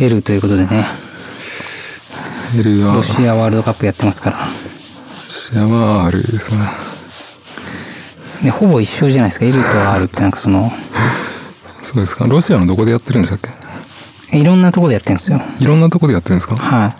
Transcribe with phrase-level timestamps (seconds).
[0.00, 0.86] L ということでね、
[2.56, 4.38] L は、ロシアワールドカップやってますから。
[4.38, 4.44] ロ
[5.28, 6.58] シアは R ですね。
[8.44, 9.46] で、ほぼ一緒じゃないですか。
[9.46, 10.70] L と R ってなんかその、
[11.82, 12.26] そうですか。
[12.26, 13.40] ロシアのどこでやってるんでしたっ
[14.30, 14.38] け？
[14.38, 15.40] いろんなとこでやってるんですよ。
[15.58, 16.54] いろんなとこでやってるんですか？
[16.56, 16.94] は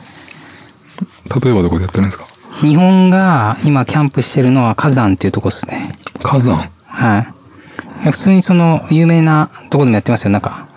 [1.43, 2.25] 例えばどこでやってるんですか？
[2.62, 2.68] い。
[2.70, 5.98] 日本が今キャンプしてるのは火山っていうとこですね。
[6.23, 6.70] 火山。
[6.86, 8.11] はい。
[8.11, 10.30] 普通にその、有名なとこでもやってますよ。
[10.30, 10.67] なんか、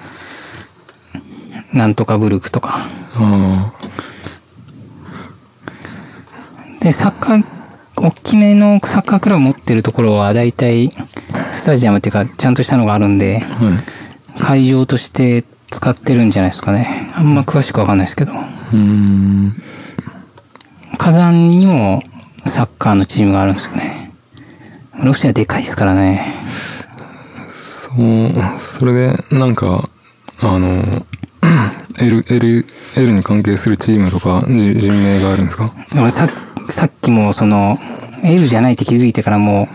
[1.73, 2.79] なんとかブルクとか。
[3.15, 3.73] あ
[6.82, 7.43] で、サッカー、
[7.96, 10.91] 大きめのサッカークラブ持ってるところは、だいたい、
[11.51, 13.83] スタジアムっていうか、ちゃんとしたのがあるんで、あ、はい。
[14.39, 17.11] 会場として使ってるんじゃないですかね。
[17.15, 18.33] あんま詳しくわかんないですけど。
[20.97, 22.04] 火山にも
[22.47, 24.11] サッカーのチームがあるんですよね。
[25.04, 26.35] ロシアでかいですからね。
[27.49, 29.89] そう、それで、なんか、
[30.39, 31.05] あの、
[32.02, 32.66] L、L、
[32.97, 35.66] L に関係するチームとか、じ人名があるんですか？
[35.66, 36.27] だからさ
[36.69, 37.80] さっきもその、
[38.23, 39.67] L じゃないって気づいてからも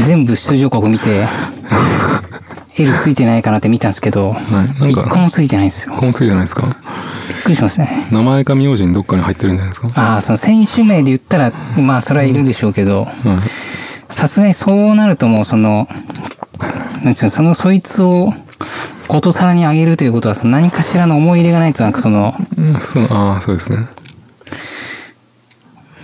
[0.00, 1.26] う、全部出場国見て、
[2.78, 4.80] L ついてないかなって見たんですけど、はい。
[4.80, 5.92] なん一か、個もついてないんですよ。
[5.94, 6.62] ここもついてないですか？
[7.28, 8.06] びっくりしますね。
[8.12, 9.88] 名前か名字にどっかに入ってるんじゃないですか？
[9.94, 13.10] ああ、その選手名で言ったら、まあそれはいるでしょうけど、は
[14.10, 14.14] い。
[14.14, 15.88] さすがにそうなるともうその、
[17.02, 18.32] なんていうの、そのそいつを、
[19.08, 23.88] ことさらにあげるということは、その何かしらの思い入れがないとなんかその、うんそう、ああ、そうですね。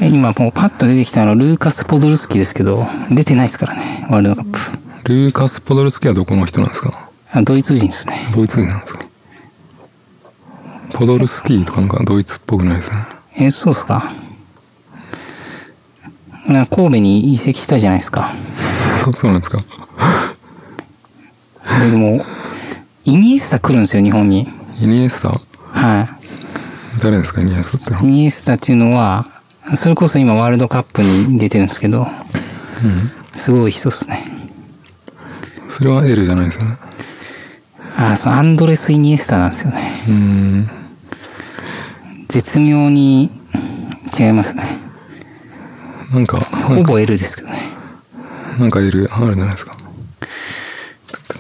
[0.01, 4.59] 今もうパッと出てきたのはルーカス・ポドルスキですけど、出てないですからね、ワールドカップ。
[5.09, 7.09] ルーカス・ポドルスキはどこの人なんですか？
[7.33, 8.31] あドイツ人ですね。
[8.35, 9.01] ドイツ人なんですか？
[10.95, 12.97] ポドルスキーとかなんかドイツっぽくないですね。
[13.37, 14.13] え、そうっすか。
[16.49, 18.35] な神戸に移籍したじゃないですか。
[19.15, 19.65] そうなんですか
[21.81, 22.25] ででも、
[23.05, 24.49] イニエスタ来るんですよ、日本に。
[24.81, 25.31] イニエスタ？
[25.31, 26.19] は
[27.03, 28.05] 誰ですかイニエスタって？
[28.05, 28.09] い。
[28.09, 29.27] イニエスタっていうのは、
[29.77, 32.07] それこそ今ワールドカップに出てるんですけど、
[33.35, 34.25] すごい人っすね。
[35.69, 36.77] それは L じゃないですよね。
[37.97, 40.05] あ、そう、アンドレス・イニエスタなんですよね。
[40.07, 40.71] うーん。
[42.29, 43.31] 絶妙に
[44.19, 44.79] 違いますね。
[46.13, 47.59] なんか、ほぼ L ですけどね。
[48.59, 49.77] なんか L あるじゃないですか。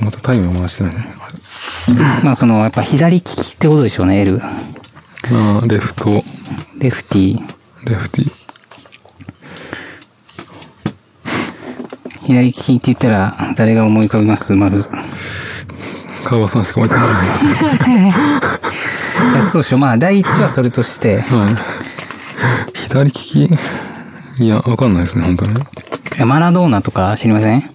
[0.00, 1.15] またタイムを回してないね。
[2.23, 4.41] まあその、やっぱ左利きってことでしょうね、L。
[4.43, 6.23] ああ、レフト、
[6.79, 7.43] レフティー。
[7.89, 8.33] レフティ。
[12.25, 14.55] 左利きって言ったら、誰が思い浮かびます？
[14.55, 14.89] まず。
[16.25, 17.07] 川さんしか思いつかな
[19.39, 19.43] い。
[19.51, 19.79] そうでしょ。
[19.79, 21.57] まあ、第一はそれとして、はい。
[22.89, 23.45] 左利き？
[24.39, 25.61] いや、わかんないですね、本当に。
[26.19, 27.71] えマラドーナとか知りません？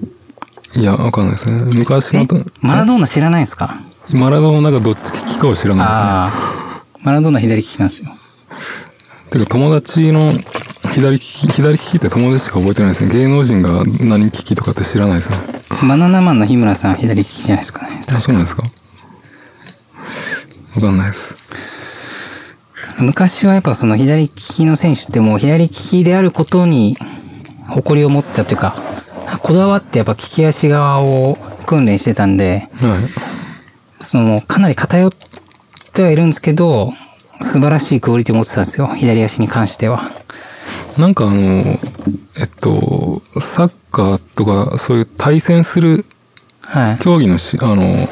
[0.75, 1.61] いや、わかんないですね。
[1.73, 3.81] 昔えのと、マラドーナ知らないですか？
[4.13, 6.83] マラドーナがどっち利きかを知らないああ。
[7.01, 8.09] マラドーナ左利きなんですよ。
[8.09, 8.89] ですね。
[9.31, 10.33] てか、友達の
[10.93, 13.13] 左利き、左利きって友達しか覚えてないですね。
[13.13, 15.37] 芸能人が何利きとかって知らないですね。
[15.69, 18.03] バナナマンの日村さん左利きじゃないですかね。
[18.07, 18.63] あそうなんですか？
[20.75, 21.35] わかんないです。
[22.99, 26.97] 昔はやっぱその左利きの選手ってもう左利きであることに
[27.67, 28.75] 誇りを持ったというか、
[29.43, 32.99] こだわってやっぱ利き足側を訓練してたんで、はい。
[34.01, 35.11] そのかなり偏っ
[35.93, 36.93] てはいるんですけど、
[37.41, 38.87] 素晴らしいクオリティを持ってたんですよ。
[38.87, 40.11] 左足に関しては。
[40.97, 41.39] なんかあの、
[42.37, 46.05] えっと、サッカーとかそういう対戦する
[46.67, 46.97] はい。
[46.99, 48.09] 競技のし、あの、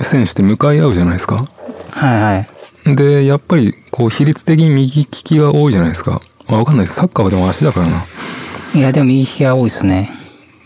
[0.00, 1.44] 選手って向かい合うじゃないですか。
[1.90, 2.46] はいは
[2.86, 2.96] い。
[2.96, 6.20] で、やっぱり、こう、比率的に右利きが多いじゃないですか。
[6.46, 6.96] あ、わかんないです。
[6.96, 8.04] サッカーはでも足だからな。
[8.74, 10.12] いや、でも右利きが多いですね。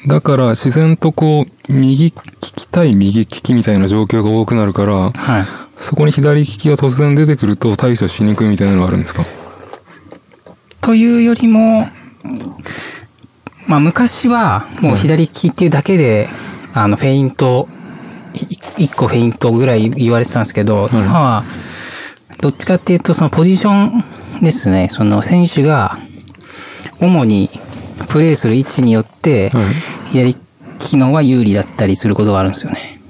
[0.07, 5.13] だから、自然とこう、右利き対右利きみたいな状況が多くなるから、はい。
[5.77, 9.25] そこに左利きが突然出てくると対処しにくいみたいなのがあるんですか？
[10.81, 11.89] というよりも、
[13.67, 16.29] まあ昔はもう左利きっていうだけで、
[16.75, 17.69] あの、フェイント、
[18.79, 21.45] い一個フェイントぐらい言われてたんですけど、今は、
[22.41, 23.73] どっちかっていうとそのポジショ
[24.39, 24.89] ンですね。
[24.91, 25.99] その選手が、
[27.01, 27.51] 主に
[28.07, 29.65] プレーする位置によって、はい
[30.11, 30.37] 左利
[30.79, 33.01] きの方が有利だったりすることがあるんですよね。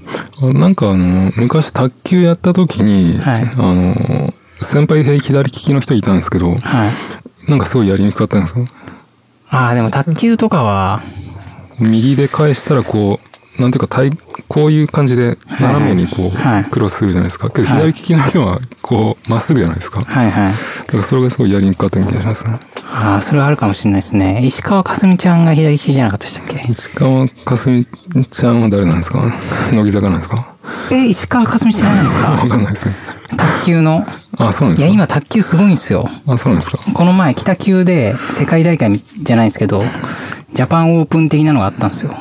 [0.42, 6.90] あなんかあの、昔卓球やった時に、はいあの、先輩で左利きの人いたんですけど、は
[7.46, 7.50] い。
[7.50, 8.64] なんかすごいやりにくかったんですよ。
[9.50, 11.02] ああ、でも卓球とかは、
[11.78, 13.20] 右で返したらこ
[13.58, 14.10] う、なんていうか、対
[14.48, 17.50] こういう感じで斜めにこう、はいクロスするじゃないですか。
[17.50, 20.00] けどはい左利きの人はこう、まっすぐじゃないですか。
[20.00, 20.54] だはいはい。
[20.86, 22.58] からそれがすごいやりにくかった気がしますね。
[22.90, 24.40] ああ、それはあるかもしれないですね。
[24.44, 26.66] 石川佳純ちゃんが左利きじゃなかったでしたっけ？
[26.70, 29.22] 石川かすみちゃんは誰なんですか？
[29.72, 30.54] 乃木坂なんですか？
[30.90, 32.30] え、石川佳純知らないですか？
[32.32, 32.94] わかんないですね。
[33.30, 34.06] 卓卓球の？
[34.38, 34.86] あ、そうなんですか？
[34.86, 36.08] いや、今卓球すごいんですよ。
[36.26, 36.78] あ、そうなんですか？
[36.94, 39.84] この前、北球で世界大会じゃないですけど、
[40.54, 42.12] ジャパンオープン的なのがあったんですよ。
[42.12, 42.16] は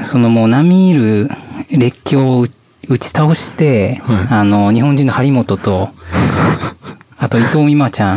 [0.00, 0.04] い。
[0.04, 1.30] そのもう並みいる
[1.70, 2.46] 列強を
[2.88, 5.88] 打ち倒して、はいあの、日本人の張本と、
[7.22, 8.16] あと伊藤美誠ちゃ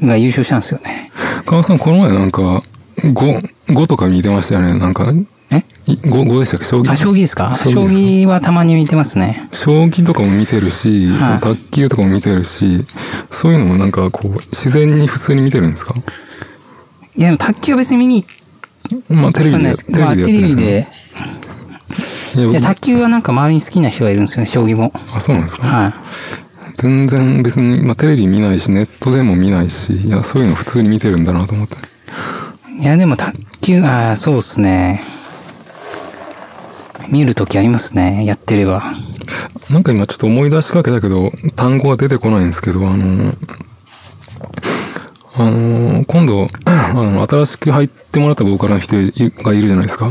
[0.00, 0.04] い。
[0.04, 1.10] んが優勝したんですよね。
[1.44, 2.62] 川さん、この前なんか、
[2.98, 3.12] 5、
[3.70, 4.78] 5とか見てましたよね。
[4.78, 5.12] なんか、
[5.50, 5.64] え？
[5.86, 6.66] い 5, 5でしたっけ？
[6.66, 6.90] 将棋？
[6.92, 7.58] あ、将棋ですか？
[7.64, 9.48] 将将棋はたまに見てますね。
[9.52, 11.08] 将棋とかも見てるし、
[11.40, 12.84] 卓球とかも見てるし、
[13.30, 15.94] そういうのもなんかこう、自然に普通に見てるんですか？
[17.16, 18.24] いや、でも卓球は別に見に
[19.08, 20.86] まあテレビで、まあテレビで、
[22.36, 24.92] いや卓球はなんか周りに好きな人がいるんですよね、将棋も。
[25.12, 25.66] あ、そうなんですか？
[25.66, 25.94] は
[26.78, 31.74] 全然別に、まあテレビ見ないし、ネットでも見ないし、いや、そういうの普通に見てるんだなと思って。
[32.78, 32.82] い。
[32.82, 35.02] いや、でも卓球、ああ、そうですね。
[37.08, 38.94] 見るときありますね、やってれば。
[39.70, 43.34] なんか今ちょっと思い出しかけたけど、単語が出てこないんですけど、あの、
[45.36, 48.96] あの、今度、あの、新しく入ってもらったボーカルの人
[49.42, 50.10] がいるじゃないですか。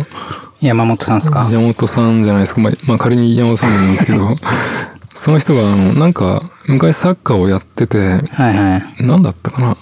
[0.59, 1.47] 山本さんですか？
[1.51, 2.61] 山本さんじゃないですか。
[2.61, 4.35] まあ、まあ、仮に山本さんでもいいんですけど、
[5.19, 9.05] その人が、あの、なんか、昔サッカーをやってて、はいはい。
[9.05, 9.77] なんだったかな？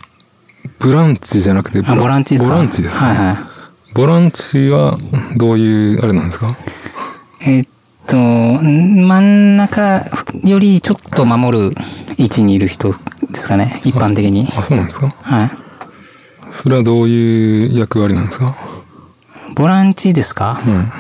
[0.80, 2.54] ブランチじゃなくて、あ、ボランチですか？
[2.54, 3.38] ボランチですか、はいはい。
[3.94, 4.98] ボランチは、
[5.36, 6.56] どういう、あれなんですか？
[7.42, 7.68] えっ
[8.08, 10.06] と、ん真ん中
[10.44, 11.76] よりちょっと守る
[12.18, 12.98] 位置にいる人で
[13.36, 14.48] すかね、一般的に。
[14.58, 15.10] あ、そうなんですか？
[15.22, 15.52] はい。
[16.52, 18.56] それはどういう役割なんですか？
[19.54, 20.62] ボランチですか？
[20.66, 20.92] うん。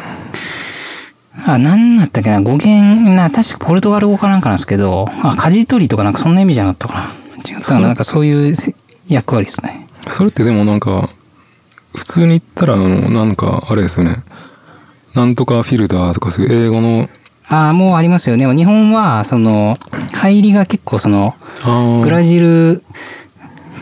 [1.45, 7.51] あ、なんだったっけな、語源、な、確かポルトガル語かなんかなんですけど、あ、舵取りとかなんかそんな意味じゃなかったかな。
[7.51, 8.75] 違ったかな、なんかそういうせ
[9.07, 9.87] 役割ですね。
[10.07, 11.09] それってでもなんか、
[11.95, 14.17] 普通に言ったら、あの、なんか、あれですよね。
[15.13, 17.09] なんとかフィルターとかそういう英語の、
[17.47, 18.45] あ、もうありますよね。
[18.55, 19.77] 日本は、その、
[20.13, 22.83] 入りが結構その、あブラジル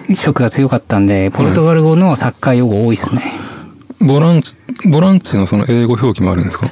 [0.10, 3.32] 色が強かったんで、ポルトガル語のサッカー用語多いですね。
[4.00, 4.56] ボランチ、
[4.90, 6.70] ボランチのその英語表記もあるんですか？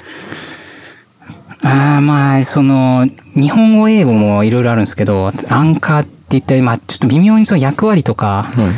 [1.63, 8.73] ああ、まあ、その、日本語、英語もいろいろあるんですけど、アンカーって言ったり、まあ、ちょっと微妙にその役割とか、は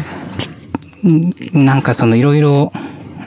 [1.04, 1.08] い。
[1.08, 2.74] んなんかそのいろいろ、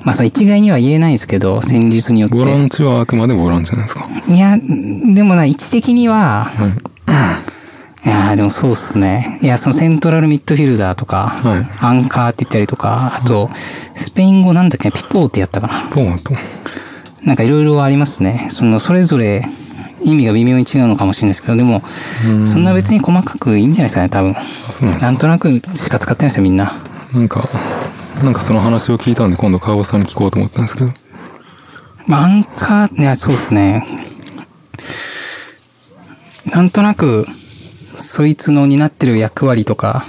[0.03, 2.37] まあ、その一概には言えないですけど、戦術によって。
[2.37, 4.08] ボランチはあくまでボランチなんですか？
[4.29, 8.06] いや、でもな、位置的には、はい。
[8.06, 9.41] いや、でもそうっすね。
[9.43, 13.50] いや、そのセントラルミッドフィルダーとか、はいアンカーって言ったりとか、あと、
[13.97, 15.88] スペイン語なんだっけ、ピポーってやったかな？
[15.91, 16.35] ポーと。
[17.26, 18.46] なんかいろいろありますね。
[18.50, 19.44] その、それぞれ
[20.02, 21.82] 意味が微妙に違うのかもしれないですけど、でも、
[22.25, 24.37] うんそんな別に細かくいいんじゃないですかね、多分。
[24.37, 26.73] あ、そうなんですかなんとなくしか使ってないですよ、みんな。
[27.12, 27.49] なんか、
[28.23, 30.93] なんかその話を聞いたんで今度川尾さんに聞こうと思ったんですけど。
[32.06, 33.84] まあ、アンカー、いや、そうですね。
[36.46, 37.26] なんとなく、
[37.96, 40.06] そいつの担ってる役割とか、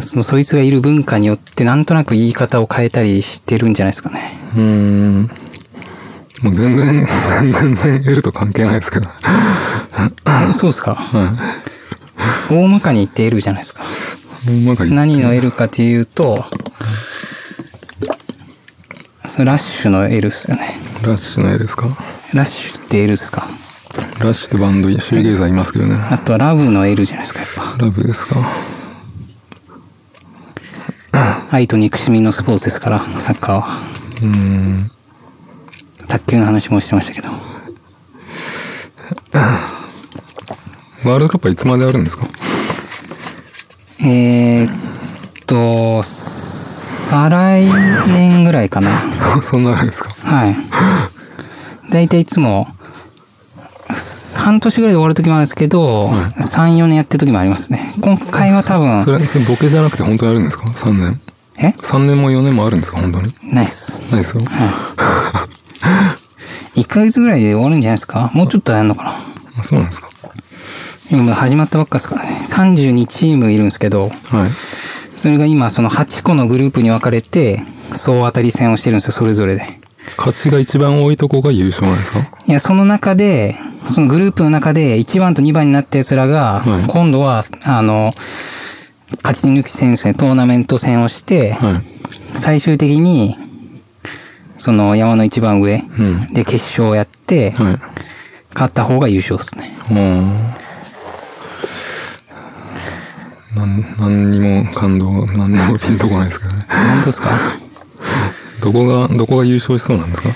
[0.00, 4.38] その、そいつがいる文化によって、なんとなく言い方を変えたりしてるんじゃないですかね。
[4.54, 5.30] うーん。
[6.42, 7.06] もう全然、
[7.52, 9.06] 全然 L と関係ないですけど。
[10.50, 10.94] えそうですか？
[10.94, 11.34] は
[12.50, 13.82] 大まかに言って L じゃないですか。
[13.82, 13.86] い。
[14.48, 14.94] 大まかに。
[14.94, 16.44] 何の L かというと、
[19.26, 20.80] それラッシュの L ですよね。
[21.02, 21.86] ラッシュの L ですか？
[22.34, 23.46] ラッシュって L ですか？
[24.20, 25.94] ラッシュってバンド、シューゲイザーいますけどね。
[25.96, 27.84] あとはラブの L じゃないですか、やっぱ。
[27.84, 28.36] ラブですか？
[31.50, 33.80] 愛と憎しみのスポーツですから、サッカーは。
[34.22, 34.90] うーん。
[36.06, 37.28] 卓球の話もしてましたけど。
[41.04, 42.26] ワールドカップはいつまであるんですか？
[44.00, 44.72] えー、っ
[45.46, 47.64] と、再来
[48.06, 49.12] 年ぐらいかな。
[49.12, 50.10] そ、そんなあれですか？
[50.10, 50.56] はい。
[51.90, 52.68] だいたいいつも、
[54.48, 57.92] 半年ぐらいで終わる時もあるんですけど、はい3、4年やってる時もありますね。
[58.00, 61.20] 今回は多そ分、れ、それボケじゃなくて本当にあるんですか ?3 年。
[61.58, 62.98] え？3年も4年もあるんですか？
[63.00, 63.34] 本当に？
[63.42, 64.00] ないっす。
[64.10, 64.44] ないですよ。
[64.44, 65.48] は
[66.76, 66.80] い。
[66.80, 68.30] 1ヶ月ぐらいで終わるんじゃないですか？
[68.32, 69.10] もうちょっとやるのかな
[69.58, 70.08] あそうなんですか
[71.10, 72.40] 今始まったばっかですからね。
[72.44, 74.50] 32チームいるんですけど、はい。
[75.18, 77.62] それが今その8個のグループに分かれて、
[77.92, 79.77] 総当たり戦をしてるんですよ、それぞれで。
[80.16, 82.18] 勝ちが一番多いとこが優勝なんですか？
[82.46, 88.14] いや、その中で、そのグループの中で1番と2番になった奴らが、はい今度は、あの、
[89.22, 91.82] 勝ち抜き戦ですね、トーナメント戦をして、は
[92.34, 92.38] い。
[92.38, 93.36] 最終的に、
[94.58, 96.32] その山の一番上うん。
[96.34, 97.78] で決勝をやって、はい。
[98.54, 99.76] 勝った方が優勝ですね。
[99.90, 100.32] うん。
[103.56, 106.66] なん、何にも感動、何にもピンとこないですけどね。
[106.68, 107.56] 本当ですか？
[108.60, 110.28] どこが、どこが優勝しそうなんですか？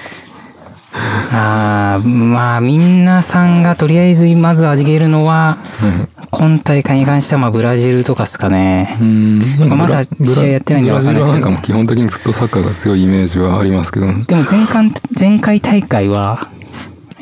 [1.34, 6.08] あーまあ、みんなさんがとりあえずまず味げるのは、うん。
[6.30, 8.98] 今大会に関してはまあブラジルとかですかね。
[9.00, 9.56] うん。
[9.58, 14.06] なんかまだブラ試合やってないんでかんないですけどなんかもう基本的にずっとサッカーが強いイメージはありますけど。
[14.06, 14.24] はい。
[14.24, 16.48] でも前回、前回大会は、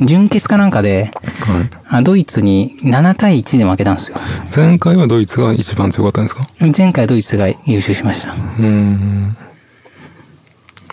[0.00, 1.12] 準決かなんかで、
[1.88, 4.16] あドイツに7対1で負けたんですよ。
[4.54, 6.46] 前回はドイツが一番強かったんですか？
[6.76, 8.32] 前回ドイツが優勝しました。
[8.32, 9.36] うん。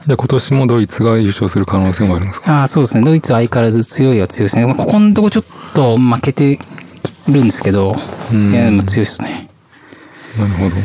[0.07, 2.61] じゃあ今年もドイツが優勝する可能性もあるんですか？
[2.61, 3.03] ああ、そうですね。
[3.03, 4.65] ドイツは相変わらず強いは強いですね。
[4.65, 6.59] まあここのとこちょっと負けて
[7.27, 7.95] るんですけど、
[8.31, 9.49] うんいや、でも強いですね。
[10.39, 10.75] なるほど。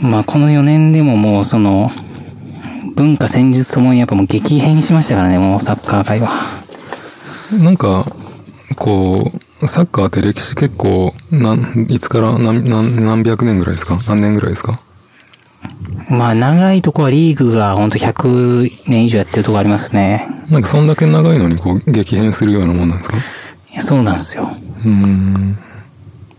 [0.00, 1.90] まあ、この4年でももう、その、
[2.94, 6.30] 文化戦術ともにやっぱもう激変しましたからね、もうサッカー界は。
[7.60, 8.06] なんか、
[8.76, 13.98] こう、サッカーって歴史結構、なん、いつから何、何、何百年ぐらいですか？
[14.06, 14.80] 何年ぐらいですか？
[16.10, 20.28] まあ、長いとこはリーグがほんと100年以上やってるとこありますね。
[20.48, 23.16] なんかそんだけ長いのにこう激変するようなもんなんですか？
[23.16, 23.20] い
[23.74, 24.44] や、そうなんですよ。
[24.84, 25.58] うーん。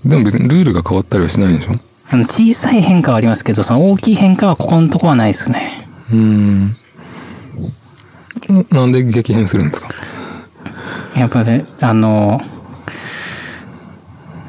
[0.06, 1.74] でも別にルールが変わったりはしないんでしょ？
[2.10, 5.88] あの、小さい変化はありますけど、その大きい変化はここのとこはないですね。
[6.12, 6.76] うーん。
[8.72, 9.90] なんで激変するんですか？
[11.16, 12.42] やっぱね、あの、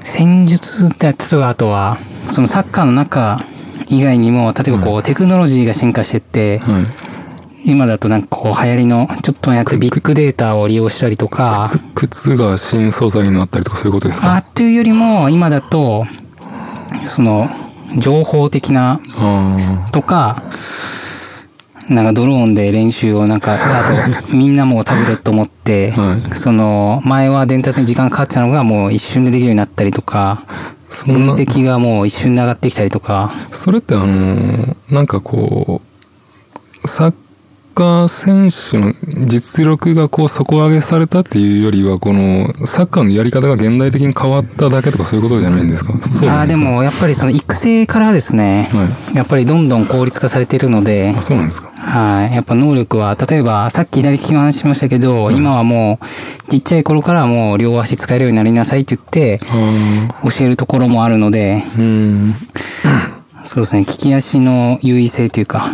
[0.05, 3.45] 戦術ってやったとか、あとは、そのサッカーの中
[3.91, 6.87] 以外にも、例えばこう、テクノロジーが進化してって、はい。
[7.63, 14.35] 今だとなんかこう、流行りの、ちょっとやってビッグデータを利用したりとか、靴靴が新素材になったりとかそういうことですか？
[14.37, 16.07] あっていうよりも、今だと、
[17.07, 17.51] その、
[17.99, 20.45] 情報的なあとか、
[21.89, 26.37] なんかドローンで練習をなんか、あと、 みんなもうタブレット持って、はい。
[26.39, 30.45] その、前は伝達に時間かかってたのがもう一瞬でできるようになったりとか、
[30.91, 33.49] 分析がもう一瞬で上がってきたりとか、あ。
[33.55, 35.81] それってあの、なんかこ
[36.85, 37.15] う、サッ
[37.81, 38.95] カー選手の
[39.27, 45.95] 実力がこう底上げされたっていうよりは、この、サッカーのやり方が現代的に変わっただけとかそういうことじゃないんですか？
[46.31, 52.35] ああ、でもやっぱりその育成からですね、はやっぱりどんどん効率化されているのであ、、そうなんですかはい。
[52.35, 55.99] やっぱ能力は、例えば、さっき左利きの話しましたけど、今はも
[56.47, 59.41] う、ちっちゃい頃からもう両足使えるようになりなさいって言って。
[60.23, 62.35] 教えるところもあるので、うん。
[63.47, 65.73] そうですね、利き足の優位性というか、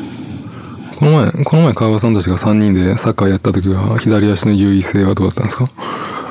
[0.98, 5.68] この前、この前川場さんたちが3人でサッカーやった時は、左足の優位性はどうだったんですか？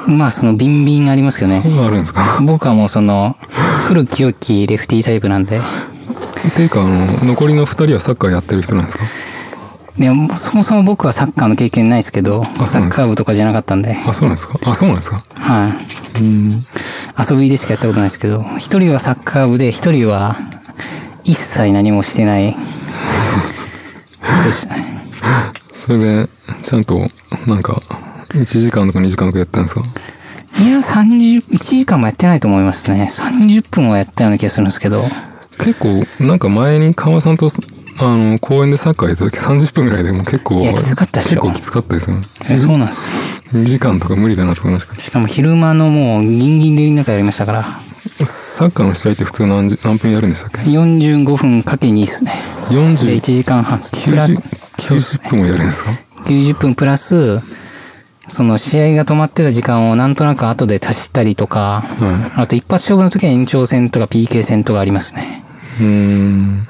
[0.07, 1.63] まあそのビンビンありますけどね。
[1.65, 2.39] あるんですか？
[2.43, 3.38] 僕はもうその、
[3.86, 5.62] 古き良きレフティータイプなんで、っ
[6.55, 9.03] ていうか、あの、残りの2人はサッカーやってる人なんですか？
[9.98, 14.60] でもそもそも僕はサッカーの経験ないですけど、サッカー部とかじゃなかったんで、あ、そうなんですか？
[14.63, 15.24] あ、そうなんですか？
[15.36, 15.69] は
[16.17, 16.22] い。
[16.22, 16.65] うん。
[17.29, 20.38] 遊びでしかやったことないですけど、一人はサッカー部で、一人は
[21.24, 22.55] 一切何もしてない。
[24.25, 25.01] そうですね。
[25.74, 26.29] それで、
[26.63, 27.08] ちゃんと、
[27.46, 27.82] なんか、
[28.29, 29.82] 1時間とか2時間とかやったんですか？
[30.60, 33.08] いや、30、1時間もやってないと思いますね。
[33.12, 35.03] 30分はやったような気がするんですけど。
[35.60, 37.50] 結構、なんか前に川場さんと、
[38.00, 42.24] あの、公園でサッカーやった時30分ぐらいでも結構、きつかったでしょ結構きつかったですよね。
[42.50, 43.12] えそうなんですよ。
[43.53, 44.96] 2時間とか無理だなと思いました。
[45.00, 52.33] しかも昼間のもうギンギンでの中やりましたから、サッカーの試合って普通何時何分やるんでしたっけ？45分かけ2ですね。
[52.69, 53.79] で、1 ?40、時間半。
[53.79, 54.35] プラス
[54.77, 55.91] 90、、90分もやるんですか
[56.25, 57.41] ？90分プラス、
[58.27, 65.43] その試合が止まってた時間をなんとなく後で足したりとか、はあと一発勝負の時は延長戦とか PK 戦とかありますね。
[65.79, 65.83] い。
[65.83, 66.67] うーん。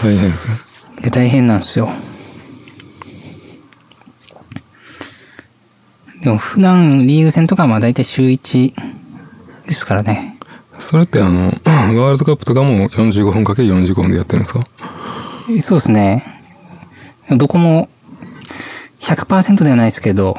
[0.00, 0.56] 大変ですね。
[1.02, 1.90] で大変なんですよ。
[6.22, 9.01] でも普段リーグ戦とかはまあ大体週1
[9.66, 10.38] ですからね。
[10.78, 14.64] それってあの、ワールドカップとかも45分かけ45分でやってるんですか？
[15.60, 16.24] そうですね。
[17.30, 17.88] どこも
[19.00, 20.36] 100%ではないですけど、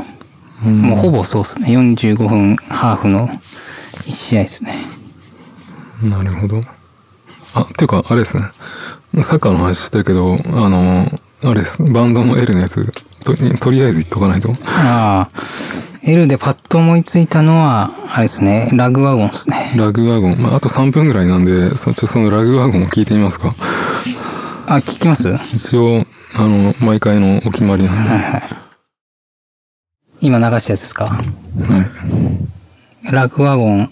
[0.61, 1.67] もうほぼそうですね。
[1.67, 4.85] 45分ハーフの1試合ですね。
[6.01, 6.61] なるほど。
[7.53, 8.43] あ、っていうか、あれですね。
[9.23, 11.81] サッカーの話してるけど、あの、あれです。
[11.83, 12.91] バンドの L のやつ、
[13.23, 14.55] ととりあえず言っとかないと。
[14.65, 15.39] ああ、
[16.05, 19.71] L でパッと思いついたのは、あれですね、ラグワゴンですね。
[19.77, 20.37] ラグワゴン。
[20.37, 23.55] まあ、あと3分ぐらいなんで、そそのラグワゴンを聞いてみますか。
[24.67, 25.29] あ、聞きます？
[25.29, 26.03] はい一応、
[26.35, 28.09] あの、毎回のお決まりなんで。
[28.09, 28.43] はい。
[30.19, 31.05] 今流したやつですか？
[31.05, 31.21] は
[33.07, 33.11] い。
[33.11, 33.89] ラグワゴン。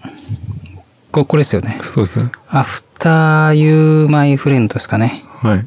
[1.14, 1.80] ここれですよね。
[1.82, 2.30] そうですね。
[2.50, 5.24] アフターユーマイフレンドですかね。
[5.42, 5.66] はい。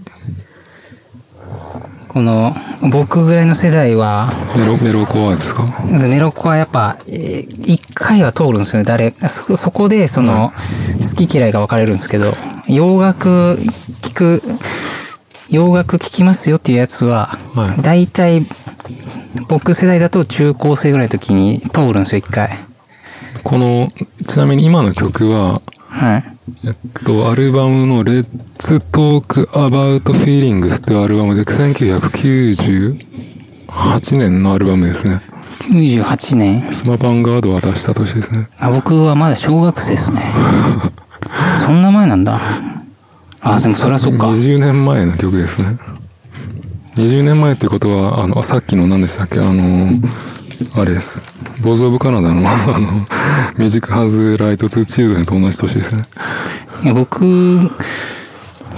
[2.14, 2.54] この、
[2.92, 5.64] 僕ぐらいの世代は、メロ、メロコアですか？
[5.90, 10.52] メロコはやっぱ、えー一回は通るんですよね、誰、そ、そこで、その、
[11.18, 12.32] 好き嫌いが分かれるんですけど、
[12.68, 13.58] 洋楽
[14.02, 14.42] 聞く、
[15.50, 17.82] 洋楽聞きますよっていうやつはは、い。
[17.82, 18.46] 大体、
[19.48, 22.60] 僕世代だと中高生ぐらいの時に通るんですよ、一回。
[23.42, 23.90] この、
[24.28, 25.60] ちなみに今の曲は、
[25.94, 26.24] はい。
[26.66, 26.74] えっ
[27.04, 35.20] と、アルバムの Let's Talk About Feelings っていうアルバムで1998年のアルバムですね。
[35.60, 36.66] 98年。
[36.72, 38.48] スマパンガードを渡した年ですね。
[38.58, 40.34] あ、僕はまだ小学生ですね。
[41.64, 42.40] そんな前なんだ。
[43.40, 44.26] あ、でもそりゃそうか。
[44.26, 45.78] 20年前の曲ですね。
[46.96, 49.38] 20年前っていうことは、あの、さっきの何でしたっけ？
[49.38, 49.90] あの、
[50.74, 51.24] あれです。
[51.64, 52.92] ボーズ・オブ・カナダの、あの、
[53.56, 56.02] ミュージック・ハズ・ライト・トゥ・チルドレンと同じ年ですね。
[56.84, 57.70] いや僕、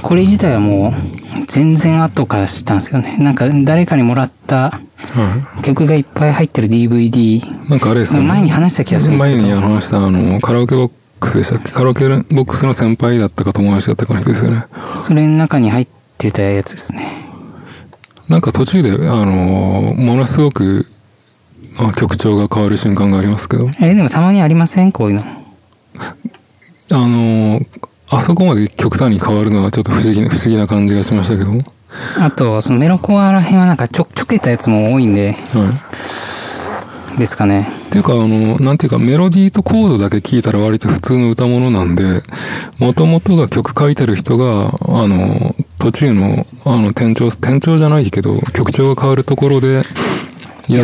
[0.03, 3.17] これ自体はもう、全然後から知ったんですよね。
[3.19, 4.81] なんか、誰かにもらったは
[5.63, 7.19] 曲がいっぱい入ってる DVD。
[7.39, 7.45] い。
[7.69, 8.21] なんかあれですね。
[8.23, 9.43] 前に話した気がするんですけど。
[9.43, 11.73] 前に話した、あの、カラオケボックスでしたっけ？
[11.73, 14.65] カラオケボックスの先輩だったか友達だったかの人ですよね。
[14.95, 15.89] それの中に入っ
[16.19, 17.27] てたやつですね。
[18.29, 20.87] なんか途中で、あの、ものすごく、
[21.79, 24.93] あ曲調が変わる瞬間がありますけど、え、でもたまにありません？
[24.93, 25.23] こういうの。
[25.23, 27.61] あの、
[28.09, 31.65] あそこまで極端に変わるのはちょっと不思議な、不思議な感じがしましたけど、はい。
[32.19, 35.37] あと、そのメロコアら辺はなんかちょ、ちょけたやつも多いんで、
[37.19, 37.69] ですかね。
[37.87, 42.23] っていうか、あの、なんていうか、メロディーとコードだけ聞いたら割と普通の歌物なんで、
[42.79, 49.83] 元々が曲書いてる人が、あの、途中の、あの、転調、転調じゃないけど、曲調が変わるところで、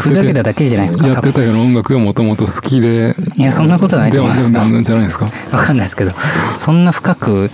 [0.00, 1.32] ふざけただけじゃないですか、やって。
[1.32, 5.24] たような音楽がもともと好きで、いや、そんなことはないと思いますではではじゃないですか？
[5.50, 6.12] わかんないですけど、
[6.54, 7.50] そんな深く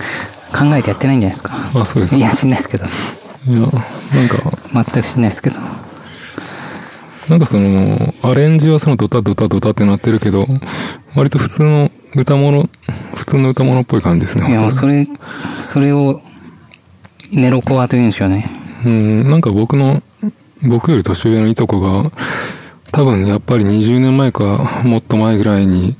[0.51, 1.53] 考えてやってないんじゃないですか？
[1.73, 2.17] あ、そうですか。
[2.17, 2.85] いや、知んないですけど。
[2.85, 3.73] いや、なんか、
[4.73, 5.59] 全く知んないですけど。
[7.29, 10.47] なんかその、アレンジはそのドタドタドタってなってるけど、
[11.15, 12.69] 割と普通の歌物、
[13.15, 14.49] 普通の歌物っぽい感じですね。
[14.49, 15.07] いや、もうそれ、
[15.59, 16.21] それを、
[17.31, 18.49] メロコアと言うんですよね。
[18.83, 20.01] うん、なんか僕の、
[20.63, 22.11] 僕より年上のいとこが、
[22.91, 25.95] 多分やっぱり20年前かもっと前ぐらいに、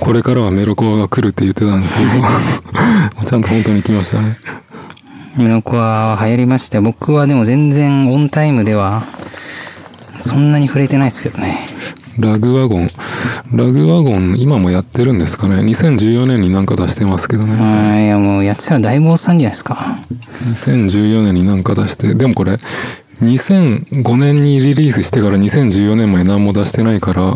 [0.00, 2.08] これからはメロコアが来るって言ってたんですけど、
[3.28, 4.38] ちゃんと本当に来ましたね。
[5.36, 9.04] メロコアは流行りまして、僕はでも全然オンタイムでは、
[10.18, 11.66] そんなに触れてないですけどね。
[12.18, 12.90] ラグワゴン。
[13.52, 17.54] ラグワゴン、今もやってるんですかね ?2014 年になんか出してますけどね。
[17.54, 19.98] あーいや、もうやってたらだいぶおっさんじゃないですか。
[20.44, 22.56] 2014年になんか出して、でもこれ、
[23.20, 27.34] 2005年にリリースしてから2014年まで何も出してないから、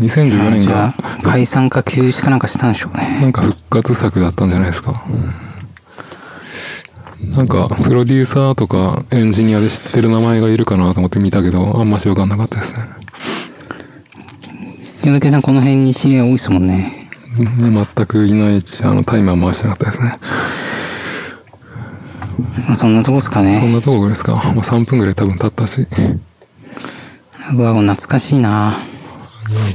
[0.00, 3.18] 2014年が、あ、解散か休止かなんかしたんでしょうね。
[3.20, 5.04] なんか復活作だったんじゃないですか。
[7.36, 12.80] なんか、プロデューサーとかエンジニアで知ってる名前がいるかなと思って見たけど、あんましわかんなかったですね。
[15.04, 17.08] 矢崎さんこの辺に知り合い多いですもんね。
[17.38, 20.18] ね全くいないし、あの、タイマー回してなかったですね。
[22.66, 23.72] まあそんなとこですかそんね。
[23.72, 24.34] なとこぐらいですか？
[24.34, 25.86] もう3分ぐらい多分経ったし。
[27.52, 28.76] うわ、もう懐かしいな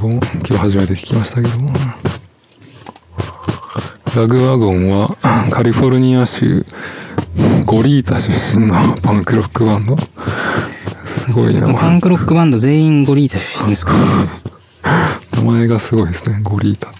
[0.00, 1.54] グワゴン、今日初めて聞きましたけど。
[4.20, 5.16] ラグワゴンは
[5.50, 6.64] カリフォルニア州
[7.66, 9.96] ゴリータ出身のパンクロックバンド。
[11.04, 11.74] すごいな。
[11.74, 13.92] パンクロックバンド全員ゴリータ出身ですか？
[15.36, 16.40] 名前がすごいですね。
[16.42, 16.95] ゴリータ。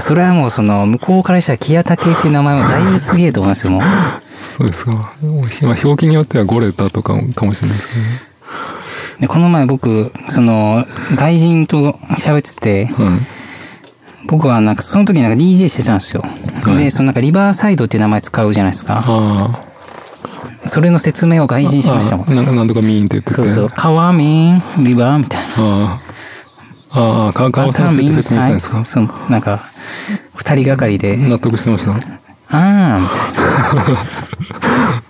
[0.00, 3.82] それはもうその、向こうからしたらキヤタケっていう名前もだいぶすげえと思いますよ、もう。
[4.40, 4.92] そうですか。
[4.92, 8.08] まあ、表記によってはゴレタとかかもしれないですけどね。
[9.20, 13.40] で、この前僕、その、外人と喋ってて、はい。
[14.26, 16.22] 僕はなんかその時なんか DJ してたんですよ。
[16.76, 19.02] で、そのなんかリバーサイドっていう名前使うじゃないですか。
[19.06, 19.60] あ
[20.66, 21.82] それの説明を外人あ。
[21.82, 22.30] しましたもん。
[22.30, 23.34] あなんかなんとかミーンって言ってて。
[23.34, 23.68] そうそう。
[23.70, 26.00] 川ミン、リバーみたいな。
[26.92, 27.24] ああ。
[27.26, 28.84] ああ、川川先生って説明したんですか？
[28.84, 29.68] そう、なんか、
[30.34, 31.92] 二人がかりで、納得してました？
[31.92, 35.02] あーみたいな。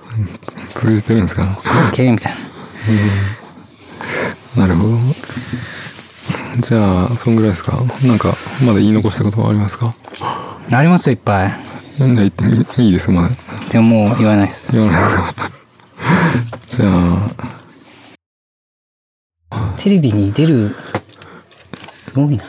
[0.74, 1.42] 通じてるんですか？
[1.44, 2.34] オッケーみたい
[4.56, 4.66] な。
[4.66, 4.98] なるほど。
[6.60, 7.82] じゃあ、そんぐらいですか？
[8.04, 9.94] なんか、まだ言い残したことはありますか？
[10.72, 11.54] ありますよ、いっぱい。
[11.98, 13.30] じゃあ言ってみ、いいです、まだ。
[13.70, 14.72] でももう言わないです。
[14.72, 15.50] 言わないですか
[16.68, 16.86] じゃ
[19.50, 20.76] あ、テレビに出る、
[22.00, 22.44] すごいな。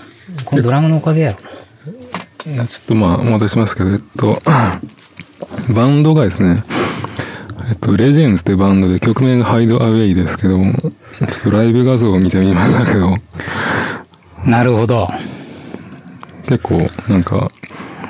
[0.45, 2.51] このドラムのおかげやろ。
[2.51, 4.41] いやちょっとまあ、戻しますけど、えっと、
[5.73, 6.63] バンドがですね、
[7.69, 10.89] えっと、レジェンズってバンドで曲名がハイドアウェイですけども、ちょ
[11.25, 13.15] っとライブ画像を見てみましたけど、
[14.45, 15.09] なるほど。
[16.47, 17.49] 結構、なんか、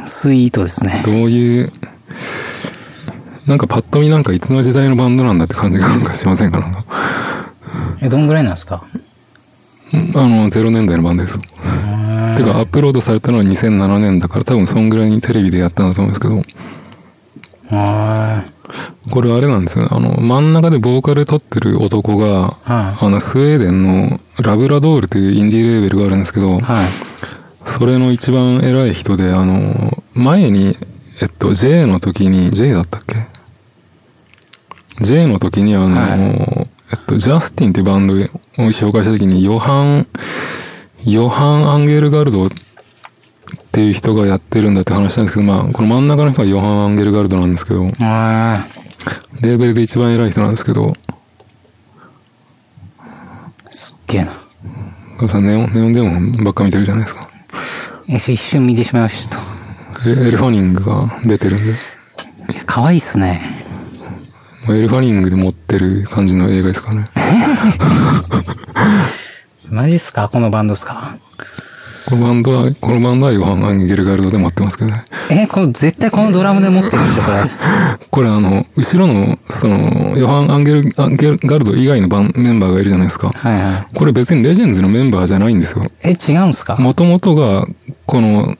[0.05, 1.11] スイートですねど。
[1.11, 1.71] ういう、
[3.47, 6.59] なんかパッと見なんかいつの時代のバンドなんだって感じがなんかしませんか？
[6.59, 6.85] なんか。
[8.01, 8.83] え、どんぐらいなんですか？
[9.93, 11.41] あの、0年代のバンドですよ。
[11.41, 18.43] てか、アップロードされたのは2007年だから、多分そんぐらいにテレビでやったんだと思うんですけど、は
[19.09, 19.89] これあれなんですよね。
[19.91, 26.89] あの、真ん中でボーカル撮ってる男が、はいあの、スウェーデンのラブラドールというインディーレーベルがあるんですけど、はい。
[27.65, 30.77] それの一番偉い人で、あの、前に、
[31.21, 33.27] えっと、J の時に、J だったっけ
[35.01, 40.07] ?J の時に、あの、はいえっと、ジャスティンってバンドを紹介した時に、ヨハン、
[41.05, 42.49] ヨハン・アンゲルガルドっ
[43.71, 48.67] ていう人がやってるんだって話したんですけど、まあ、この真ん中の人がヨハン・アンゲルガルドなんですけど、あ
[49.41, 50.95] レーベルで一番偉い人なんですけど、ー
[53.71, 54.33] すっげえな。
[55.17, 57.29] ガさんネオン、ネオンデモンばっか見てるじゃないですか。
[58.09, 59.37] え一瞬見てしまいました。
[60.05, 61.75] エエルファニングが出てるんで、
[62.65, 63.60] 可愛いっすね。
[64.67, 67.05] もうエルファニングで持ってる感じの映画ですからね。
[69.69, 70.29] マジっすか？
[70.29, 71.15] このバンドっすか？
[72.05, 75.05] このバンドは、このバンドはヨハン・アンゲルガルドで持ってますけどね。
[75.29, 77.49] え、この、絶対このドラムで持ってるでしょ、これ。
[78.09, 83.29] これあの、後ろの、その、ヨハン・アンゲルアンゲルガルド以外のバンメンバーがいるじゃないですか。
[83.29, 83.95] はいはい。
[83.95, 85.89] これ別にレジェンズのメンバーじゃないんですよ。
[86.03, 86.75] え、違うんすか？
[86.75, 87.65] もともとが、
[88.07, 88.55] この、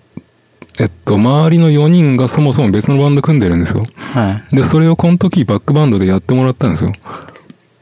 [0.79, 3.85] えっと、周りの4人がそもそも別のバンド組んでるんですよ。
[4.13, 4.55] はい。
[4.55, 6.93] で、それをこの時バックバンドでやってもらったんですよ。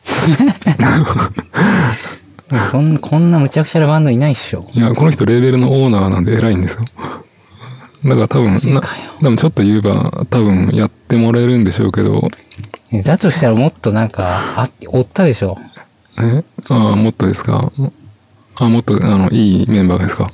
[2.72, 4.66] そんこんな無茶苦茶なバンドいないっしょ。
[4.74, 6.82] いや、この人レーベルのオーナーなんで偉いんですよ。
[8.06, 8.84] だから多分、なジかよ
[9.22, 12.28] 多分ちょっと言えば多分やってもらえるんでしょうけど、
[12.92, 15.60] えだとしたらもっとなんか、あ、おったでしょ。
[16.20, 16.44] え？
[16.70, 17.72] ああ、もっとですか？
[18.56, 20.32] あもっと、あの、いいメンバーがですか？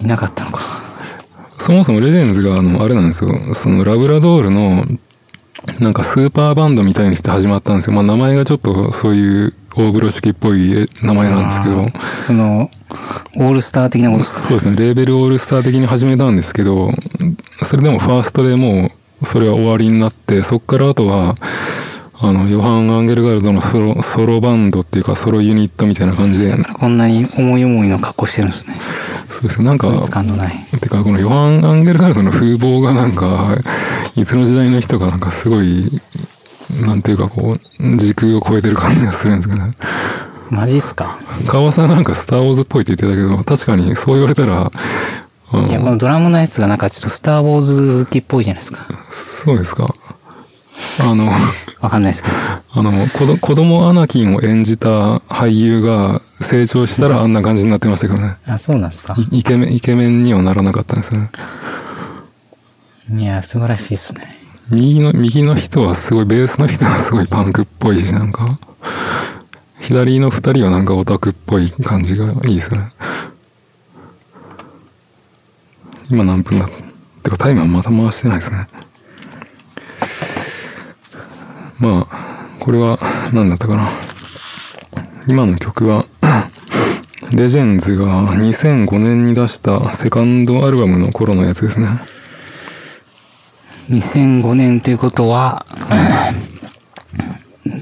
[0.00, 0.60] いなかったのか。
[1.66, 3.54] そもそもレジェンズが、あの、あれなんですよ。
[3.54, 4.86] その、ラブラドールの、
[5.80, 7.92] なんかスーパーバンドみたいにして始まったんですよ。
[7.94, 11.88] まあ名前がちょっとそういう大風呂敷っぽい名前なんですけど
[12.24, 12.70] その、
[13.36, 14.40] オールスター的なことですか？
[14.42, 16.92] そうですね、レーベルオールスター的に始めたんですけど、
[17.64, 21.34] それでもファーストでもう、それは終わりになって、そっからあとは、
[22.28, 28.74] あの、ヨハン・アンゲルガルドのソロ、ソロバンドっていうか、ソロユニットみたいな感じで、だからこんなに思い思いの格好してるんですね。
[29.28, 30.54] そうですね、なんか、つかんのない。
[30.80, 33.56] てか、このヨハン・アンゲルガルドの風貌がなんか、
[34.16, 36.00] いつの時代の人がなんかすごい、
[36.80, 39.72] なんていうかこう、時空を超えてる感じがするんですけどね。
[40.50, 41.18] マジっすか？
[41.46, 44.70] 川さんなんかスターウォーズっぽいって言ってたけど、確かにそう言われたら、
[45.68, 48.86] いや、このドラムのやつがなんかちょっとスターウォーズ好きっぽいじゃないですか。
[49.10, 49.92] そうですか。
[50.98, 51.26] あの、
[51.80, 52.36] わかんないですけど。
[52.36, 58.36] あの、子ど子供アナキンを演じた俳優が成長したらあんな感じになってましたけどね。
[58.46, 61.30] あ、そうなんですかいイケメン、イケメンにはならなかったんですよね。
[63.14, 64.36] いや、素晴らしいですね。
[64.70, 68.58] 右の、右の人はすごい、ベースの人はすごいパンクっぽいし、なんか、
[69.80, 72.90] 左の二人はなんかオタクっぽい感じがいいですね。
[76.10, 76.68] 今何分だ？
[77.22, 78.66] てかタイマーまた回してないですね。
[81.78, 82.98] まあ、これは
[83.32, 83.90] 何だったかな。
[85.26, 86.04] 今の曲は、
[87.32, 91.88] レジェンズが2005年に出したセカンドアルバムの頃のやつですね。
[93.90, 95.66] 2005年ということは、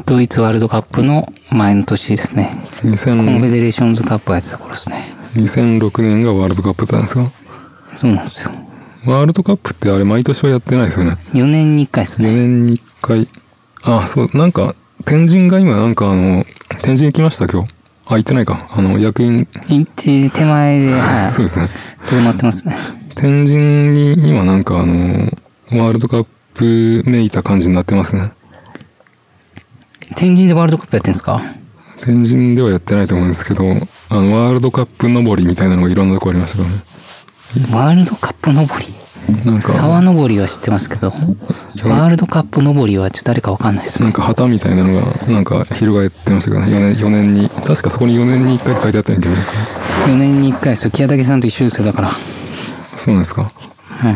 [0.06, 2.56] ドイツワールドカップの前の年ですね。
[2.82, 5.14] コンフェ2000デレーションズカップをやってた頃ですね。
[5.34, 7.26] 2006年がワールドカップだったんですが、
[7.96, 8.50] そうなんですよ。
[9.06, 11.18] ワールドカップってあれ毎年はやってないですよね。
[11.32, 12.30] 4年に1回です4ね。
[12.32, 13.28] 年に1回。
[13.86, 16.44] あ、そう、なんか、天神が今なんかあの、
[16.82, 17.68] 天神行きました今日？
[18.06, 18.68] あ、行ってないか。
[18.70, 21.32] あの、役員、行って手前で、はい。
[21.32, 21.68] そうですね。
[22.10, 22.76] どうなってますね。
[23.14, 23.58] 天神
[23.90, 25.30] に今なんかあの、
[25.70, 28.32] ワールドカップめいた感じになってますね。
[30.16, 31.42] 天神でワールドカップやってんですか？
[32.00, 33.64] 天神ではやってないと思うんですけど、
[34.08, 36.74] あの、ワールドカップ登りみたいなのがいろんなとこありましたからね。
[37.70, 38.94] ワールドカップ登り？
[39.44, 44.04] なんか、沢登りは知ってますけど、ワールドカップ登りはちょっと誰かわかんないですね。
[44.06, 46.66] なんか旗みたいなのが、なんか翻ってましたけどね。
[46.68, 47.48] 4年、4年に。
[47.48, 49.58] 確かそこに4年に1回書いてあったんけどですね。
[50.06, 50.90] 4年に1回ですよ。
[50.90, 52.12] 木竹さんと一緒ですよ、だから。
[52.96, 53.42] そうなんですか？
[53.42, 54.14] はい。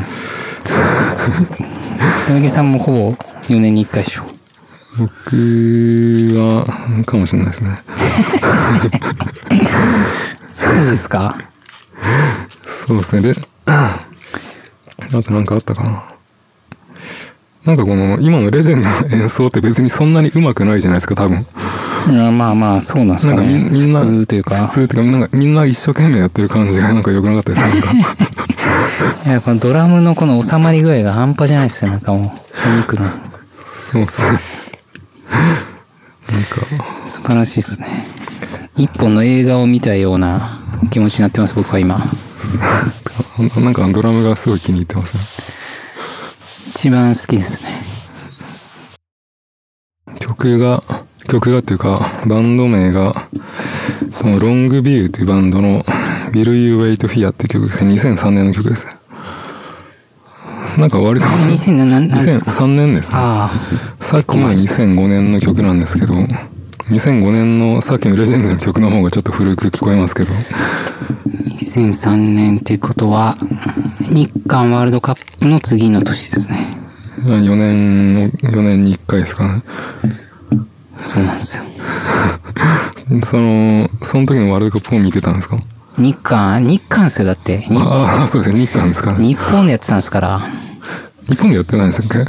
[2.26, 3.12] 木竹さんもほぼ
[3.48, 4.22] 4年に1回でしょ。
[4.98, 5.08] 僕
[6.36, 6.64] は、
[7.06, 7.70] かもしれないですね。
[10.60, 11.38] マジですか？
[12.66, 13.22] そうですね。
[13.32, 13.34] で、
[15.00, 16.04] あとなんかあったかな。
[17.64, 21.46] なんかこの、今のレジェンドの演奏って別にそんなに上手くないじゃないですか、多分。
[22.10, 23.58] いやまあまあ、そうなんですなんかかね。
[23.58, 24.72] みみんな、普通というか普。
[24.72, 27.92] 通っていうか、なんかみんな一生懸命やってる感じがなんか良くなかったです、なんか。
[29.26, 31.90] いや、このドラムのこの収まり具合が半端じゃないですよ。
[31.90, 32.22] なんかもう、
[32.74, 33.10] お肉の。
[33.66, 34.28] そうですね。
[34.28, 34.42] なんか、
[37.04, 38.06] 素晴らしいですね。
[38.78, 40.60] 一本の映画を見たような
[40.92, 41.98] 気持ちになってます、僕は今。
[43.60, 45.20] なんかドラムがすごい気に入ってますね。
[46.70, 47.82] 一番好きですね。
[50.20, 50.84] 曲が、
[51.28, 53.28] 曲がっていうか、バンド名が、
[54.22, 55.84] ロングビューというバンドの
[56.30, 57.94] Will You Wait Fear っていう曲ですね。
[57.94, 58.92] 2003年の曲ですね。
[60.76, 63.14] なんか割と、2007年ですか？2003年ですね。
[63.16, 63.50] あ
[63.98, 66.14] さっきの2005年の曲なんですけど、
[66.90, 70.36] 2005年のさっきのレジェンドの曲の方がちょっと古く聞こえますけど、あ、
[71.60, 73.36] 2003年ということは、
[74.10, 76.76] 日韓ワールドカップの次の年ですね。
[77.24, 79.62] 4年の、4年に1回ですかね。
[81.04, 81.62] そうなんですよ。
[83.24, 85.58] その、その時のワールドカップを見てたんですか？
[85.98, 87.58] 日韓、日韓ですよ、だって。
[87.68, 89.26] にああ、そうですね、日韓ですからね。
[89.26, 90.40] 日本でやってたんですから。
[91.28, 92.24] 日本でやってないんですっけ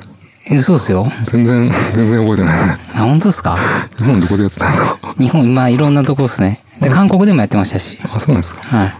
[0.51, 1.11] え、そうですよ。
[1.27, 2.77] 全然、全然覚えてないね。
[2.95, 3.57] あ、本当ですか？
[3.97, 4.73] 日本どこでやってたん
[5.17, 6.59] 日本、まあいろんなとこですね。
[6.81, 7.99] で、韓国でもやってましたし。
[8.11, 8.61] あ、そうなんですか。
[8.77, 8.93] はい。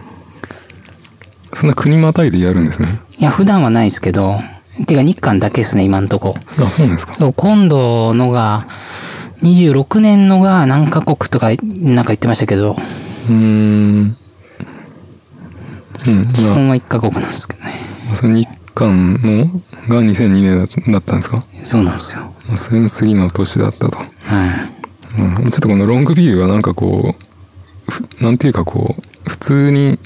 [1.54, 3.00] そんな国またいでやるんですね。
[3.18, 4.40] いや、普段はないですけど、
[4.86, 6.36] てか日韓だけですね、今んとこ。
[6.58, 7.12] あ、そうなんですか。
[7.14, 8.66] そう、今度のが、
[9.42, 12.76] 26年のが何カ国とか、なんか言ってましたけど、
[13.28, 14.16] うーん。
[16.06, 16.24] うん。
[16.26, 17.72] ま基本は1カ国なんですけどね。
[18.12, 19.44] あ、その日韓の
[19.88, 21.42] が2002年だだったんですか？
[21.64, 22.32] そうなんですよ。
[22.56, 23.98] それの次の年だったと。
[23.98, 24.04] は
[25.16, 25.20] い。
[25.20, 25.50] うん。
[25.50, 29.98] ちょっとこのロングビューはなんかこう、ふなんていうかこう、普通に、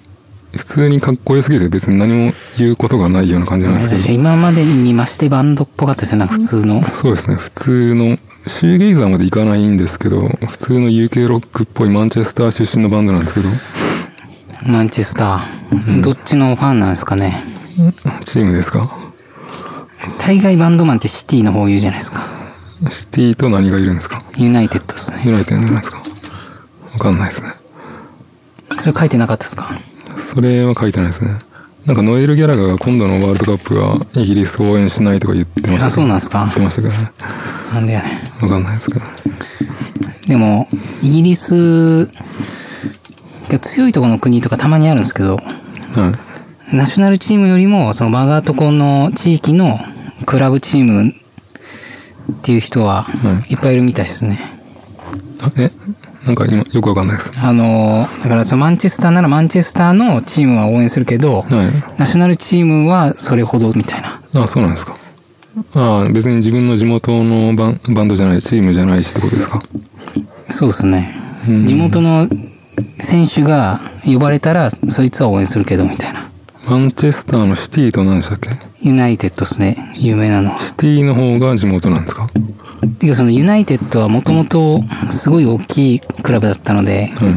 [0.56, 4.12] 普通にかっこよすぎて別に何も言うことがないような感じなんですけど。
[4.14, 6.82] 今までに増してバンドっぽかったですよ、なんか普通の。
[6.92, 7.36] そうですね。
[7.36, 13.48] 普通の、シューゲイザーまで行かないんですけど、普通の UK ロックっぽいマンチェスター出身のバンドなんですけど、
[14.66, 16.02] マンチェスター。
[16.02, 17.44] どっちのファンなんですかね。
[18.24, 18.96] チームですか？
[20.18, 22.26] 大概バンドマンってシティの方言うじゃないですか。
[22.90, 24.22] シティと何がいるんですか？
[24.36, 25.22] ユナイテッドですね。
[25.24, 26.02] ユナイテッドじゃないですか？
[26.92, 27.52] わかんないですね。
[28.80, 29.78] それ書いてなかったですか？
[30.16, 31.38] それは書いてないですね。
[31.86, 36.44] なんかノエル・ギャラガーが今度のワールドカップはイギリスを応援しないとか言ってましたあ、そうなんですか？
[36.44, 37.10] 言ってましたけどね。
[37.72, 39.04] なんでやねわかんないですけど。
[39.04, 39.08] ん。
[40.26, 40.68] でも、
[41.02, 42.06] イギリス
[43.48, 45.44] が強いところの国とかたまにあるんですけど、はい。
[46.74, 49.78] ナショナルチームよりも、そのバガートコンの地域の
[50.26, 51.14] クラブチームっ
[52.42, 54.40] ていう人ははいいっぱいいるみたいですね。
[55.42, 55.70] あえ
[56.26, 57.32] なんか今よくわかんないです。
[57.36, 61.98] あの、だからそのマンチェスターならマンチェスターのチームは応援するけど、はい。
[61.98, 64.20] ナショナルチームはそれほどみたいな。
[64.42, 64.96] あ、そうなんですか。
[65.74, 69.62] ああ、別に自分の地元のバンバンドじゃない、チームじゃないしってことですか。
[70.50, 71.66] そうですねうん。
[71.66, 72.26] 地元の
[73.00, 76.30] 選手が呼ばれたら、そいつは応援するけど、みたいな。
[76.66, 78.48] マンチェスターのシティと何でしたっけ？
[78.80, 79.92] ユナイテッドですね。
[79.96, 80.60] 有名なのは。
[80.60, 82.30] シティの方が地元なんですか？
[82.98, 87.36] てかそのユナイテッドはもともとすごい大きいクラブだったので、は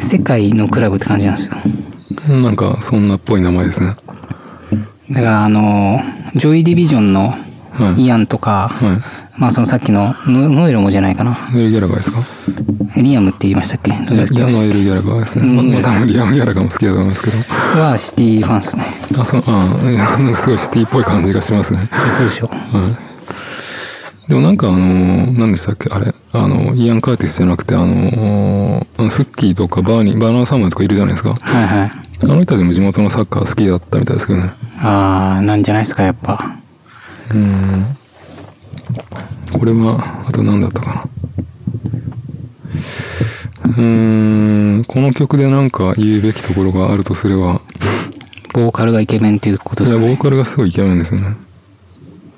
[0.00, 1.56] 世界のクラブって感じなんですよ。
[2.28, 2.42] い。
[2.42, 3.96] なんか、そんなっぽい名前ですね。
[5.10, 6.00] だからあの、
[6.36, 7.30] ジョイディビジョンの
[7.72, 9.00] はいイアンとか、は
[9.38, 11.48] まあそのさっきのノノエロもじゃないかな。
[11.50, 11.54] い。
[11.54, 12.18] ノエル・ギャラガーですか？
[13.00, 13.92] リアムって言いましたっけ？
[13.92, 15.48] ノエル・ギャラガーですね。
[15.48, 17.42] うんままあ、リアム・ギャラガーも好きだと思いますけど。
[17.44, 18.84] たはシティファンですね。
[19.18, 21.88] あ、そう、あいやなんかすごいシティっぽい感じがしますね。
[22.16, 22.48] そうでしょ。
[22.48, 22.96] は
[24.26, 24.28] い。
[24.28, 25.88] でもなんかあのー、何でしたっけ？
[25.90, 26.12] あれ？
[26.32, 31.34] あの、イアン・カーティスじゃなくて、あのー、あのフッキーとかバーニー、バーナード・サムナーとかいるじゃないですか。
[31.34, 31.90] はいはい。
[32.20, 34.50] あの人たちも地元のサッカー好きだったみたいですけどね。
[34.80, 36.56] あー、なんじゃないですか、やっぱ。
[37.32, 37.84] うん。
[39.52, 41.02] これは、あと何だったかな。
[43.64, 47.60] うーん、この曲でなんか言うべきところがあるとすれば、
[48.54, 50.08] ボーカルがイケメンっていうことですかね。
[50.08, 51.36] ボーカルがすごいイケメンですよね。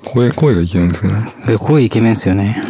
[0.05, 1.33] 声、声がイケメンですよね。
[1.47, 2.61] え声イケメンですよね。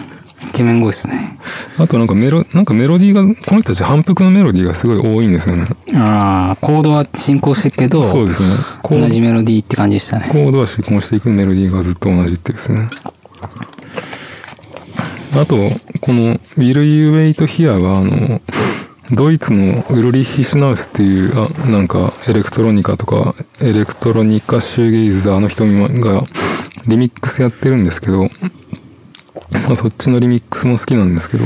[0.50, 1.38] イケメン声ですね。
[1.78, 5.68] あとなんかメロ、なんかメロディーが、この人たち反復のメロディーがすごい多いんですよね。
[5.96, 8.50] あー、コードは進行してるけど、そうですね。
[8.84, 10.30] 同じメロディーって感じでしたね。
[10.32, 12.90] コードは進行していくメロディーがずっと同じっていうですね。
[15.34, 15.56] あと、
[16.02, 18.42] この Will You Wait Here は、あの、
[19.14, 26.24] ドイツのウルリッヒ・シュナウスっていう、あ、なんか、エレクトロニカとか、エレクトロニカ・シューゲイザーの人が、
[26.88, 28.30] リミックスやってるんですけど、
[29.52, 31.46] まあ、そっちのリミックスも好きなんですけど、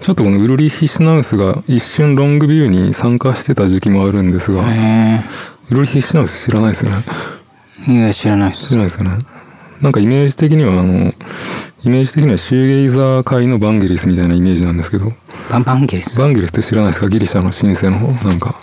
[0.00, 5.22] ちょっとこのウルリッヒ・シュナウスが一瞬ロングビューに参加してた時期もあるんですが、へ
[5.70, 7.04] ウルリッヒ・シュナウス知らないですよね。
[7.86, 7.92] ー。
[7.92, 8.68] いや、知らないです。
[8.68, 9.18] 知らないですよね。
[9.80, 11.14] なんかイメージ的にはあの、
[11.84, 15.12] イメージ的にはシューゲイザー界のバンゲリスみたいなイメージなんですけど、
[15.50, 16.18] バンバンゲリス？
[16.18, 17.08] バンゲリスって知らないですか？
[17.08, 18.12] ギリシャの神聖の方？
[18.28, 18.54] なんか、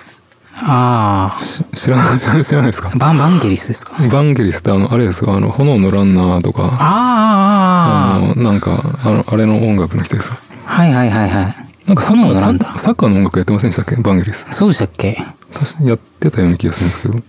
[0.53, 1.39] あ
[1.73, 2.89] し知らない、 知らないですか？
[2.89, 3.93] ー、バンバンゲリスですか？
[4.12, 10.36] バンゲリスってあの、あれですよ、あの、炎のランナーとか、ああの、なんか、あの、あれの音楽の人ですよ。
[10.36, 11.56] ー、はいはいはいはい。
[11.88, 13.95] なんかサッカー、サッサッカーの音楽やってませんでしたっけ？
[13.95, 14.45] バンゲリス。
[14.51, 15.15] そうでしたっけ？
[15.53, 17.19] 確かにやってたような気がするんですけど。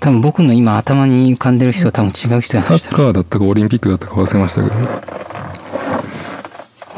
[0.00, 4.74] 多分僕の今頭に浮かんでる人は多分違う人やサましたッカーだったかオリンピックだったか忘れましたけど。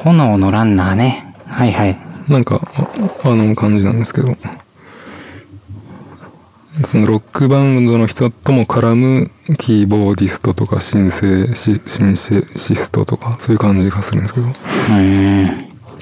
[0.03, 1.35] 炎のランナーね。
[1.47, 1.99] はいはい。
[2.29, 4.37] なんか、ああの感じなんですけど。
[6.85, 14.47] そのロックバンドの人とも絡むキーボーディストとかシンセシ、シンセシストとかそういう感じがするんですけど。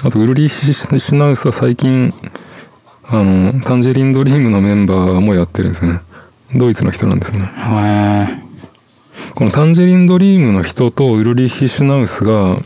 [0.03, 2.13] あと、ウルリー・シュナウスは最近、
[3.07, 5.99] あの、タンジェリンドリームのメンバーもやってるんですよね。
[6.55, 7.49] ドイツの人なんですね。
[9.35, 12.57] このタンジェリンドリームの人とウルリヒ・シュナウスが、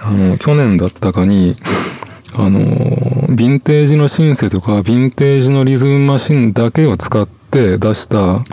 [0.00, 1.56] あの、去年だったかに、
[2.34, 8.44] あの、ヴィンテージのシンセとか、ヴィンテージのリズムマシンだけを使って出した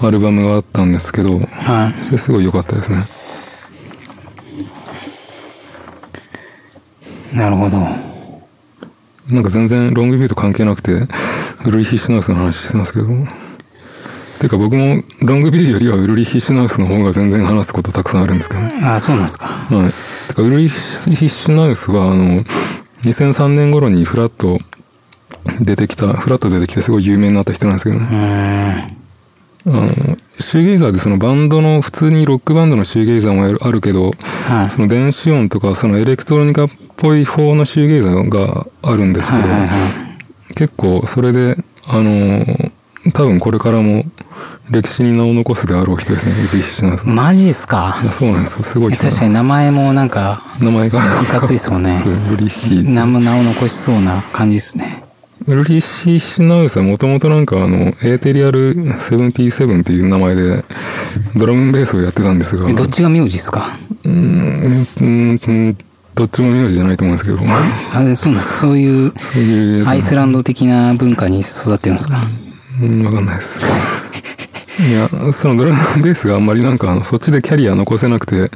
[0.00, 2.02] アルバムがあったんですけど、はい。
[2.02, 3.04] それすごい良かったですね。
[7.32, 7.78] なるほど。
[9.30, 11.08] なんか全然ロングビューと関係なくて、
[11.64, 13.06] ウルリヒ・シュナウスの話してますけど。
[14.44, 18.60] てか僕もロングビューよりはウルリヒ・シュナウスの方が全然話すことたくさんあるんですけど。
[18.86, 19.46] あ、そうなんですか。
[19.46, 20.28] はい。
[20.28, 22.44] てか、ウルリヒ・シュナウスは、あの、
[23.04, 24.58] 2003年頃にフラット
[25.60, 28.98] 出てきた、フラット出てきてすごい有名になった人なんですけどうね。
[29.66, 29.88] あの、
[30.38, 34.12] シューゲイザーでそのバンドの、普通にロックバンドのシューゲイザーもあるあるけど、
[34.46, 34.70] はい。
[34.70, 39.76] その電子音とかそのエレクトロニカっぽい方のシューゲイザーがあるんですけど、はいはいは
[40.50, 40.54] い。
[40.54, 42.44] 結構それで、あの、
[43.12, 44.04] 多分これからも
[44.70, 47.06] 歴史に名を残すであろう人ですね、ウルリヒ・シュナウス。
[47.06, 47.96] マジっすか？
[48.12, 48.62] そうなんですよ。
[48.64, 51.22] すごい人確かに名前もなんか、名前が。
[51.22, 51.96] いかついですもんね。
[52.02, 52.82] そう、ウルリヒ。
[52.82, 55.02] 名も名を残しそうな感じですね。
[55.46, 60.64] ウルリヒ・シュナウスはもともとなんかあの、エーテリアル77っていう名前で、
[61.36, 65.76] ドラムベースをやってたんですが、えどっちが名字ですかうーん、うーん、
[66.14, 67.38] どっちも名字じゃないと思うんですけど、
[67.92, 69.88] あれ、そうなんですかそういう、そういうやつ。
[69.88, 72.43] アイスランド的な文化に育ってるんですかうん、
[73.04, 73.60] わかんないです。
[74.80, 78.50] いや、そのドラムベースがあんまりなんかあの、そっちでキャリア残せなくて、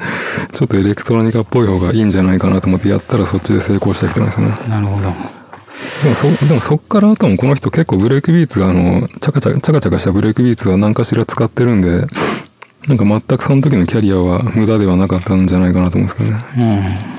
[0.53, 4.57] ちょっとエレクトロニカっぽい方がいいんじゃないかなと思ってやったらそっちで成功した人なんですよね。
[4.69, 5.03] なるほど。
[5.03, 12.07] でもそ、でもそっから後もこの人結構ブレイクビーツ、あの、チャカチャカ、チャカチャカしたブレイクビーツは何かしら使ってるんで、
[12.89, 16.45] なんか全くその時のキャリアは無駄ではなかったんじゃないかなと思うんですけどね。
[16.57, 17.19] うん。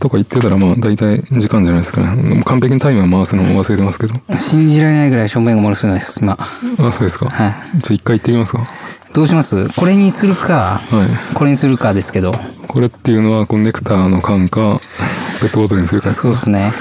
[0.00, 2.22] とか言ってたらまあ大体時間じゃないですかね。
[2.22, 4.14] もう完璧にタイマー回すのも忘れてますけど。
[4.36, 6.38] 信じられないぐらい正面が漏れそうです、今。
[6.40, 7.26] あ、そうですか。
[7.26, 7.34] はい。
[7.34, 7.52] じゃ
[7.90, 8.66] あ一回行ってみますか。
[9.12, 9.68] どうします？
[9.76, 11.34] これにするか、はい。
[11.34, 12.34] これにするかですけど。
[12.66, 14.80] これっていうのは、このネクターの缶か、
[15.40, 16.72] ペットボトルにするかですかそうですね。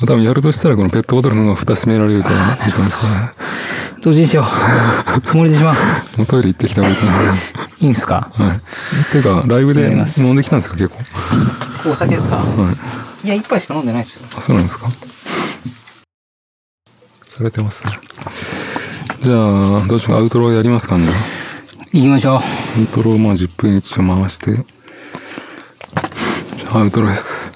[0.00, 3.30] 多分やるとしたらこのペットボトルの方が蓋閉められるからいいと思うんですかね。
[4.02, 4.44] どっちにしよう。
[4.44, 5.74] 漏れてしまう。
[6.18, 7.34] もうトイレ行ってきた方がいいかな。
[7.34, 8.30] いいんですか？
[8.34, 9.12] はい。
[9.12, 10.96] てか、ライブで飲んできたんですか、結構？
[11.90, 12.36] お酒ですか？
[12.36, 12.72] は
[13.24, 13.26] い。
[13.26, 14.22] いや、一杯しか飲んでないですよ。
[14.36, 14.88] あ、そうなんですか？
[17.26, 17.92] されてますね。
[19.22, 20.20] じゃあ、どうしよう。
[20.20, 21.08] アウトローやりますかね。
[21.92, 22.34] 行きましょう。
[22.36, 22.42] アウ
[22.92, 24.54] トローまあ10分一応回して。
[24.54, 27.52] じゃあアウトローです。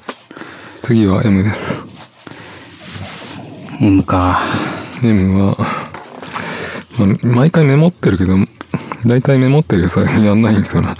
[0.80, 1.80] 次は M です。
[3.80, 4.40] M か。
[5.02, 5.56] M は、
[6.98, 8.36] まあ、毎回メモってるけど、
[9.06, 10.94] 大体メモってるやつはやんないんですよね。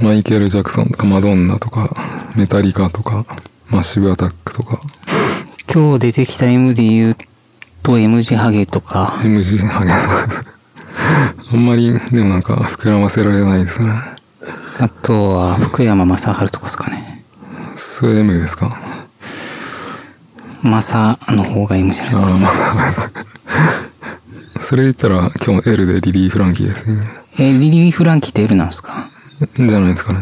[0.00, 1.90] マイケル・ジャクソンとか、マドンナとか、
[2.34, 3.24] メタリカとか、
[3.68, 4.80] マッシブ・アタックとか、
[5.72, 7.16] 今日出てきた M で言う
[7.82, 10.54] と M 字ハゲとか、MG ハゲとか。
[11.52, 13.92] あんまり、でもなんか、膨らませられないですね。
[14.80, 17.22] あとは福山雅治とかですかね。
[17.76, 18.76] それ M ですか？
[20.62, 22.28] マサの方が M じゃないですか。
[22.28, 22.48] ああ、ま
[22.88, 24.68] あ、そうです。
[24.68, 27.06] それ言ったら、今日 L でリリー・フランキーですね。
[27.38, 29.08] えーリリー・フランキーって L なんですか？
[29.56, 30.20] じゃないですかね。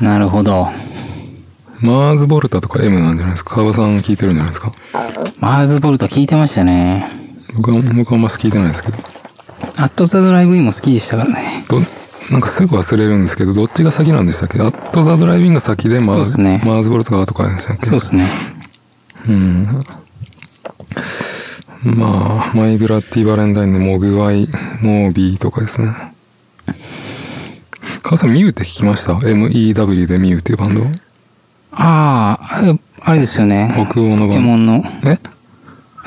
[0.00, 0.68] なるほど。
[1.80, 3.56] マーズ・ボルタとか M なんじゃないですか？
[3.56, 4.72] 川場さん聞いてるんじゃないですか？
[5.38, 7.10] マーズ・ボルト聞いてましたね。
[7.54, 8.98] 僕は、僕はあんまし聞いてないですけど。
[9.76, 11.64] アット・ザ・ドライブインも好きでしたからね。
[11.68, 11.80] ど、
[12.32, 14.60] なんかすぐ忘れるんですけど、どっちが先なんでしたっけ？
[14.60, 17.86] アット・ザ・ドライビングが先で、マーズ、そうですねマーズ・ボルトが後からでしたっけ？
[17.86, 18.28] そうですね。
[19.28, 19.84] うん。
[21.84, 24.48] まあ、マイ・ブラッディ・バレンタインのモグワイ・
[24.82, 25.94] モービーとかですね。
[28.02, 30.82] 川さん、ミューって聞きました ?MEW でミューっていうバンド？
[31.72, 33.72] ああ、えあれですよね。
[33.90, 34.82] 北欧のバンドポケモンの。
[35.04, 35.18] え？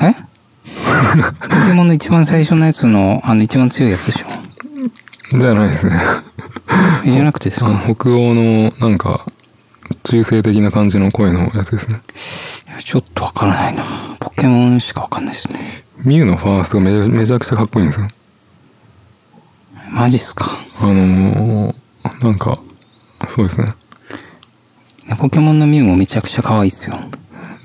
[0.00, 0.14] え？
[1.40, 5.38] ポケモンの一番最初のやつの、あの一番強いやつでしょ。
[5.38, 6.00] じゃないですね。
[7.06, 7.82] えじゃなくてですか？
[7.84, 9.24] 北欧の、なんか、
[10.04, 12.00] 中性的な感じの声のやつですね。
[12.84, 14.16] ちょっとわからないな。
[14.18, 15.60] ポケモンしかわかんないですね。
[15.98, 18.08] ミューのファーストがめめちゃくちゃかっこいいんですよ。
[19.90, 20.46] マジっすか？
[20.80, 21.76] あのー、
[22.22, 22.58] なんか、
[23.28, 23.72] そうですね。
[25.18, 26.98] ポケモンのミュウもめちゃくちゃ可愛いっすよ。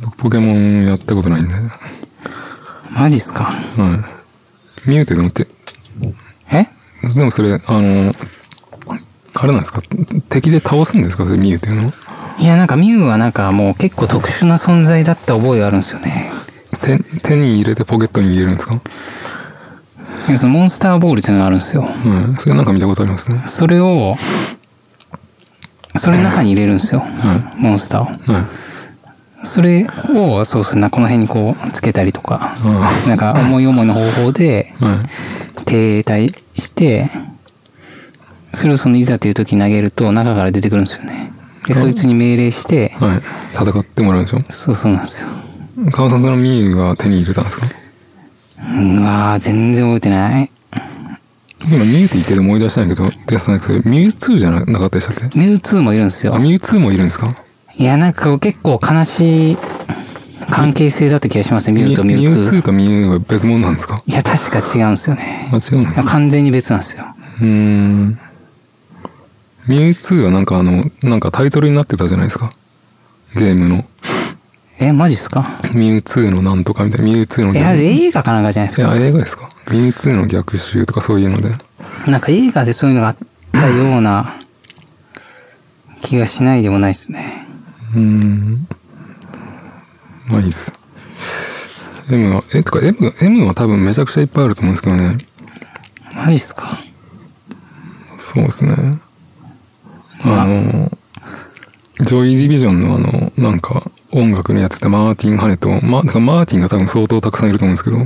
[0.01, 1.53] 僕ポケモンやったことないんで。
[1.53, 1.61] は
[2.91, 3.53] マジっすか？
[3.77, 4.89] い。
[4.89, 5.47] ミューってでもって、
[6.51, 6.67] え？
[7.15, 8.15] でもそれ、あの、
[9.33, 9.81] あれなんですか？
[10.29, 11.25] 敵で倒すんですか？
[11.25, 11.91] それミューっていうの
[12.39, 16.31] いや、なんかミュウはなんかもう結構特殊な存在だった覚えがあるんですよね。
[16.81, 18.81] 手、手に入れてポケットに入れるんですか？
[20.35, 21.87] そのモンスターボールっていうのがあるんですよ。
[22.05, 22.35] うん。
[22.35, 23.43] それなんか見たことありますね。
[23.45, 24.17] それを、
[25.97, 27.05] それの中に入れるんですよ。
[27.55, 28.05] モンスターを。
[28.05, 28.41] は
[29.43, 29.45] い。
[29.45, 34.73] それを、そうですね、この辺にこう、つけたりとか、あなんか思い思いの方法で。
[35.65, 37.09] 停滞して、
[38.53, 41.33] それをそのいざという時に投げると中から出てくるんですよね。
[41.67, 43.21] で、そいつに命令して、はい。
[43.53, 44.39] 戦ってもらうんでしょ？
[44.49, 45.29] そうそうなんですよ。
[45.91, 47.67] 川さんそのミュウが手に入れたんですか？
[48.59, 50.51] うわー、全然覚えてない。
[51.61, 55.37] 今ミュウって言ってて思い出したんだけど、ですね、それミュウ2じゃななかったでしたっけ？
[55.39, 56.39] ミュウ2もいるんですよあ、。
[56.39, 57.35] ミュウ2もいるんですか？
[57.75, 59.57] いや、なんか結構悲しい
[60.49, 62.57] 関係性だった気がしますね、ミュウとミュウミュウ2。
[62.59, 64.01] 2とミュウは別物なんですか？
[64.07, 65.49] いや、確か違うんですよね。
[65.51, 66.03] あ、違うんですか？
[66.03, 67.05] 完全に別なんですよ。
[67.41, 68.19] うーん。
[69.67, 72.51] ミュウ2はなんかあの、なんかタイトルになってたじゃないですか。
[73.35, 73.83] ゲームの。
[74.79, 75.59] え、マジっすか？
[75.73, 77.05] ミュウ2のなんとかみたいな。
[77.05, 78.95] ミュウ2のいや、逆映画かなんかじゃないですいや、か。
[78.97, 79.49] 映画ですか？
[79.71, 81.51] ミュウ2の逆襲とかそういうので。
[82.07, 83.17] なんか映画でそういうのがあっ
[83.51, 84.39] たような
[86.01, 87.47] 気がしないでもないですね。
[87.93, 88.67] うーん。
[90.27, 90.71] まあいいっす。
[92.09, 95.17] M は、え、とか M、M は多分めちゃくちゃいっぱいあると思うんですけどね。
[96.15, 96.79] マジっすか？
[98.19, 98.99] そうですね。
[100.23, 100.91] まああの、
[102.01, 107.97] ジョイディビジョンのあの、なんか、音楽のやってたマーティン・ハネと、ま、だからマーティンが多分相当たくさんいると思うんですけど、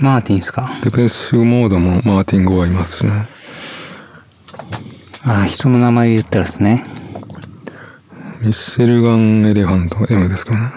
[0.00, 0.70] マーティンですか？
[0.82, 3.26] デペッシュモードもマーティン・ゴはいますしね。
[5.24, 6.84] ああ、人の名前言ったらですね。
[8.40, 10.70] ミッシェルガン・エレファント M ですけどね。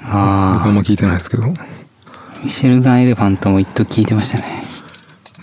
[0.00, 1.44] 僕ああんま聞いてないですけど。
[1.44, 1.48] あ、
[2.42, 4.44] ミシェルガン・エレファントも一時聞いてましたね。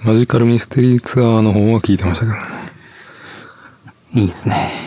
[0.04, 2.42] マジカル・ミステリーツアーの方は聞いてましたけどね。
[4.16, 4.83] いいっすね。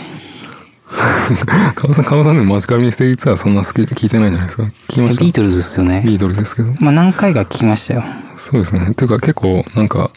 [1.75, 4.63] 川さん、川さんでもマジカル・ミステリーツアーそんな好き、聞いてないんじゃないですか？
[4.65, 5.21] 聞きました？
[5.23, 6.03] ビートルズですよね。
[6.05, 6.73] ビートルズですけど。
[6.81, 8.05] まあ何回か聞きましたよ。
[8.37, 8.95] そうですね。
[8.95, 10.11] ていうか結構なんか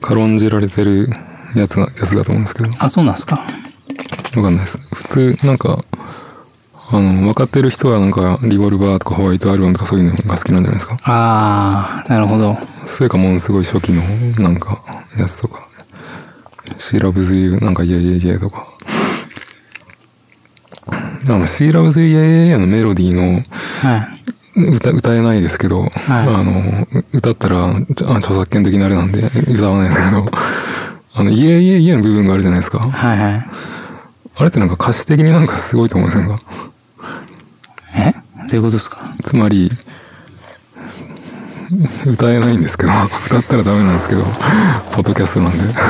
[0.00, 1.10] 軽んじられてる
[1.54, 2.68] やつな、やつだと思うんですけど。
[2.68, 3.40] わあ、そうなんですか？
[4.34, 4.78] かんないです。
[4.92, 5.78] 普通、なんか、
[6.90, 10.96] あの、分かってる人はなんか、リボルバーとかホワイトアルバムとかそういうのが好きなんじゃないですか？
[11.04, 12.58] ああ、なるほど。
[12.86, 14.02] それかもうすごい初期の
[14.42, 14.82] なんか、
[15.16, 15.66] やつとか。
[16.78, 18.66] シーラブズユー、なんかイエイエイイエイとか。
[21.28, 23.42] あの、シーラブズユーイエイエイエイのメロディーの
[23.82, 24.08] は
[24.56, 24.60] い。
[24.60, 30.26] 歌、歌えないですけど、あの、歌ったら、著作権的なあれなんで歌わないですけど、
[31.14, 32.78] あの、イエイイエイイエイの部分があるじゃないですか。
[32.78, 33.46] はいはい。
[34.36, 36.36] あれってなんか歌詞的になんかすごいと思いませんか？
[37.96, 38.12] え？
[38.12, 38.18] ど
[38.52, 38.98] ういうことですか？
[39.24, 39.70] つまり、
[42.06, 42.92] 歌えないんですけど、
[43.26, 44.22] 歌ったらダメなんですけど、
[44.92, 45.66] ポッドキャストなんで。
[45.68, 45.74] わ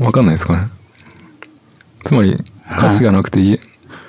[0.00, 0.64] かわかんないですかね？
[2.04, 2.36] つまり、
[2.70, 3.58] 歌詞がなくていい。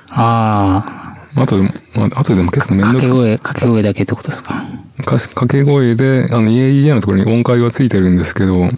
[0.09, 3.09] ああとでも、まあ、あとでも消すのめあ、んどくさい。
[3.09, 4.65] 掛け声、掛け声だけってことですか？
[4.99, 8.71] 歌詞掛け声で、あの、イエイイエイのところに音階はついてるんですけど、はい。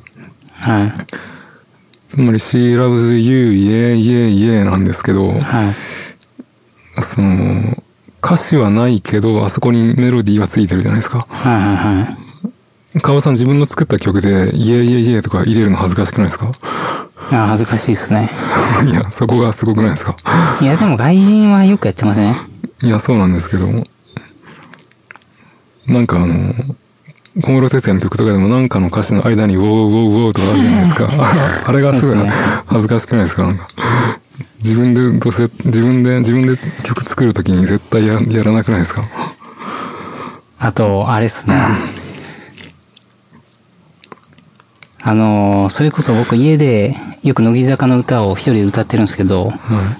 [2.08, 7.02] つまり She loves you, イエイイエイイエイなんですけど、はい。
[7.04, 7.76] その、
[8.24, 11.26] 歌詞はないけど、あそこにメロディーはついてるじゃないですか。
[11.28, 12.18] はいはいは
[12.96, 13.02] い。
[13.02, 16.52] 川さん自分の作った曲で、イエイイエイイエイとか入れるの恥ずかしくないですか？
[17.32, 18.30] あー恥ずかしいですね。
[18.86, 20.16] いや、そこがすごくないですか？
[20.62, 22.36] いや、でも外人はよくやってません？
[22.82, 23.68] いや、そうなんですけど、
[25.88, 26.54] なんかあの、
[27.42, 31.10] 小室哲也の曲とかでもなんかの歌詞の間にウォーウォーウォーとかあるじゃないですか。
[31.66, 32.28] あれがすごい
[32.68, 33.44] 恥ずかしくないですか？
[33.44, 33.68] なんか。
[34.64, 39.04] 自分でどうせ、自分で、自分で曲作るときに絶対ややらなくないですか？
[40.60, 41.56] あと、あれっすね。
[45.06, 49.52] あのーそれこそ僕家でよく乃木坂の歌を一人で歌ってるんですけど、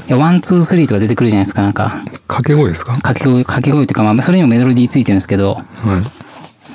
[0.08, 2.04] いや、 one、two、three とか出てくるじゃないですか、なんか。
[2.28, 2.94] 掛け声ですか？
[2.94, 5.62] 掛け声、掛け声というか、まあ、それにもメロディーついてるんですけど、は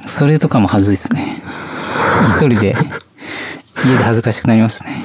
[0.06, 0.08] い。
[0.08, 1.42] それとかも恥ずいですね。
[2.36, 2.76] 一人で、
[3.84, 5.04] 家で恥ずかしくなりますね。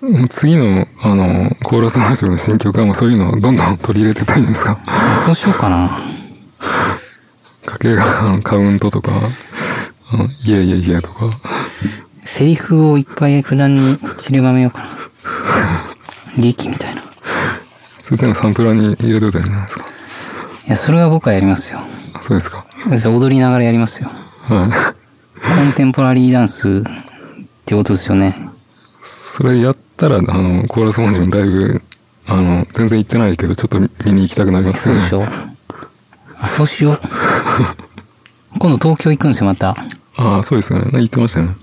[0.00, 4.78] もう次の、あの、コーラスマーシュルの新曲はもうそういうのをどんどん取り入れてたいんですか？
[5.24, 6.00] そうしようかな。
[7.64, 9.12] 家計が、カウントとか、
[10.10, 11.30] あのイエイイエイイエイとか。
[12.24, 14.98] セリフをいっぱい普段に散りばめようかな。
[16.38, 17.02] 劇みたいな。
[17.02, 17.04] い
[18.00, 19.92] そっちのサンプラーに入れといたらいいんじゃないですか。
[20.72, 21.80] や、それは僕はやりますよ。
[22.14, 22.66] あそうですか。
[22.86, 24.10] 踊りながらやりますよ。
[24.10, 25.52] はい。
[25.56, 26.82] コンテンポラリーダンスっ
[27.64, 28.36] てことですよね。
[29.02, 31.82] それやったら、あの、コーラスマーシュルのライブ、
[32.26, 35.08] あの、全然行ってないけど、ちょっと見に行きたくなりますよね。
[35.08, 35.32] そうでしょ。
[36.38, 37.00] あ、そうしよう。
[38.58, 39.76] 今度東京行くんですよ、また。
[40.16, 40.90] ああ、そうですよね。
[40.92, 41.54] 言ってましたよね。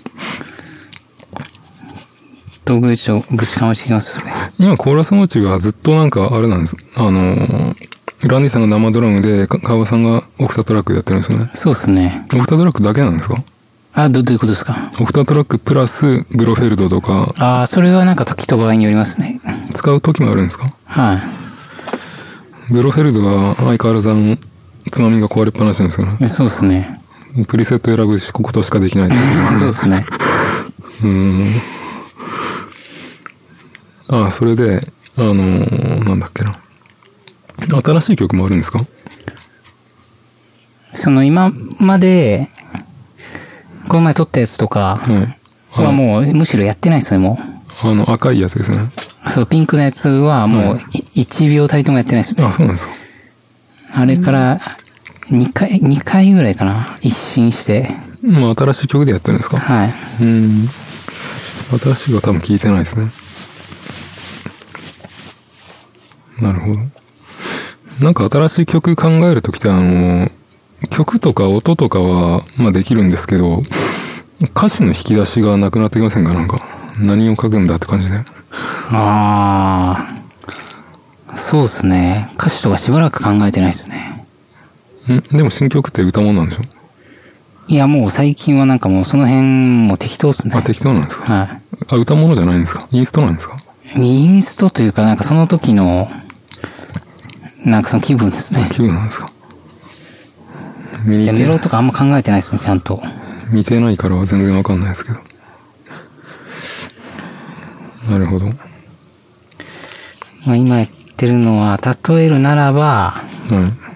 [2.65, 4.27] とぶちを、ぶちかましてきます、それ。
[4.59, 6.77] 今、コーラス持ちがずっとなんか、あれなんです。
[6.95, 7.75] あの、
[8.23, 11.49] ランディさんが生ドラムで、か川場さんがオクタトラックでやってるんですよね。
[11.55, 12.27] そうですね。
[12.33, 13.37] オクタトラックだけなんですか？
[13.93, 14.91] あ、ど、どういうことですか？
[14.99, 19.39] オクタトラックプラスブロフェルドとか、ああ、それはなんか時と場合によりますね。
[19.73, 20.71] 使う時もあるんですか？
[20.85, 21.21] は
[22.69, 24.37] ブロフェルドは相変わらずあの、
[24.91, 26.17] つまみが壊れっぱなしなんですよね。
[26.19, 26.29] い。
[26.29, 26.98] そうですね。
[27.47, 29.59] プリセット選ぶことしかできないです。
[29.59, 30.05] そうですね。
[31.01, 31.61] うーん。
[34.11, 34.81] ああ、それで、
[35.15, 36.59] あのーなんだっけな。
[37.83, 38.85] 新しい曲もあるんですか？
[40.93, 42.49] その今まで、
[43.87, 44.99] この前撮ったやつとか
[45.71, 47.39] はもう、むしろやってないですね、も
[47.81, 48.89] あの、赤いやつですね。
[49.27, 49.31] う。
[49.31, 50.81] そう、ピンクのやつはもう、
[51.13, 52.43] い1秒たりともやってないですね。
[52.45, 52.93] あ、そうなんですか。
[53.95, 54.59] あれから、
[55.31, 56.97] 2回、2回ぐらいかな。
[57.01, 57.91] 一新して。
[58.21, 59.57] まあ、新しい曲でやってるんですか？
[59.57, 59.93] はい。
[60.21, 60.67] うん。
[61.79, 63.11] 新しいは多分聞いてないですね。
[66.41, 66.79] なるほど。
[67.99, 70.29] なんか新しい曲考えるときってあの、
[70.89, 73.61] 曲とか音とかは、まあできるんですけど、
[74.41, 76.33] 歌詞の引き出しがなくなってきませんか？
[76.33, 76.65] なんか。
[76.99, 78.17] 何を書くんだって感じで。
[78.91, 80.07] あ
[81.31, 81.37] あ。
[81.37, 82.31] そうですね。
[82.35, 84.18] 歌詞とかしばらく考えてないですね。
[85.13, 86.63] んでも新曲って歌もんなんでしょ？
[87.67, 89.43] いや、もう最近はなんかもうその辺
[89.87, 90.53] も適当ですね。
[90.55, 91.25] あ、適当なんですか？
[91.33, 92.87] はあ、歌物じゃないんですか？
[92.91, 93.57] インストなんですか？
[93.95, 94.01] い。
[94.01, 96.09] インストというか、なんかその時の、
[97.63, 98.67] なんかその気分ですね。
[98.71, 99.31] 気分なんですか？
[101.05, 103.01] 見にで、メロとかあんま考えてないですね、ちゃんと。
[103.51, 105.19] 見てないからは全然わかんないですけど。
[108.09, 108.47] なるほど。
[110.47, 111.79] まあ今やってるのは、
[112.09, 113.88] 例えるならば、はい。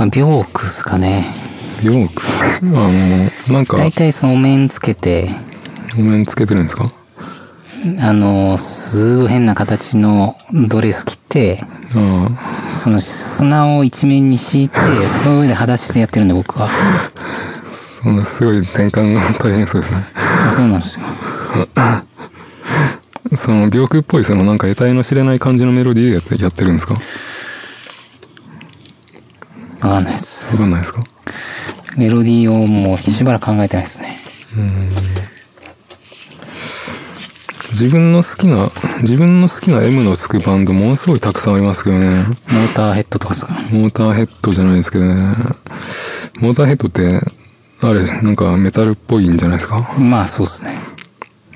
[0.00, 1.26] まあ、ビョークですかね。
[1.84, 2.22] ヨーク。
[2.62, 5.28] あの、なんか、大体そのお面つけて、
[5.98, 6.90] お面つけてるんですか？
[8.00, 10.38] あの、すごい変な形の
[10.68, 11.62] ドレス着て、
[11.94, 16.70] あその砂を一面に敷いて、その上で裸足でやってるんで僕は。
[16.70, 17.10] あ、
[17.70, 20.02] そんなすごい転換が大変そうですね。
[20.14, 21.04] あそうなんですよ。
[23.36, 26.94] その、病句っぽい、そのなんか得体の知れない感じのメロディーでやってるんですか？
[29.82, 30.56] わわかんないです。
[30.56, 31.04] かんないですか？
[31.96, 34.18] メロディーをもうしばらく考えてないですね。
[37.70, 38.68] 自分の好きな、
[39.02, 42.24] 自分の好きな M のつくバンドものすごいたくさんありますけどね。
[42.24, 43.52] モーターヘッドとかですか？
[43.70, 45.14] モーターヘッドじゃないですけどね。
[46.40, 47.20] モーターヘッドって、
[47.82, 49.94] あれ、なんかメタルっぽいんじゃないですか？
[49.98, 50.74] まあそうですね。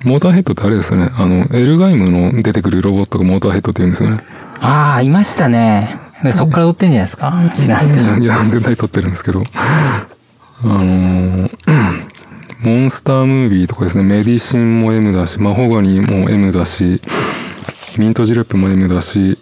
[0.05, 1.11] モーターヘッドってあれですよね。
[1.15, 4.19] あの、エルガイムの出てくるロボットがモーターヘッドって言うんですよね。
[4.61, 5.99] ああ、いましたね。
[6.23, 7.53] でそっから売ってんじゃないですか？
[7.55, 8.17] 知らんすけど。
[8.17, 9.45] いや、絶対撮ってるんですけど。
[10.63, 11.51] あのー、
[12.61, 17.03] モンスタームービーとかですね、メディシンも M だし、マホガニも M だし、
[17.99, 19.39] ミントジレップも M だし、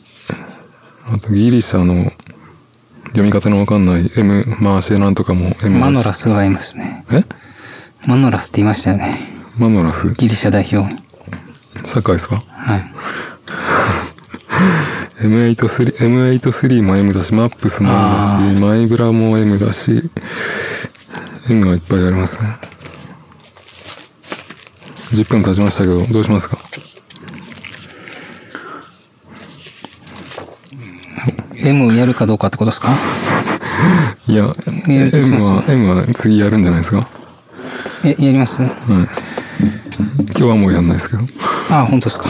[1.12, 2.10] あとギリシャの
[3.08, 5.70] 読み方のわかんない M、マーシェなんとかも M だし。
[5.70, 7.04] マノラスがいますね。
[7.12, 7.24] え？
[8.06, 9.20] マノラスって言いましたよね。
[9.58, 11.00] マノラスギリシャ代表に。
[11.84, 12.42] サッカーですか？
[12.48, 12.92] はい。
[15.22, 20.10] M83、M83 も M だし、マップスも M だし、マイブラも M だし、
[21.48, 22.56] M がいっぱいありますね。
[25.12, 26.58] 10分経ちましたけど、どうしますか
[31.64, 32.88] ？M をやるかどうかってことですか？
[34.26, 34.54] いや、
[34.88, 37.06] M は、M は次やるんじゃないですか？
[38.04, 38.60] え、やります？
[38.60, 38.70] はい。
[38.70, 41.22] 今日はもうやんないですけど。
[41.22, 41.30] はい。
[41.70, 42.28] ああ、本当ですか。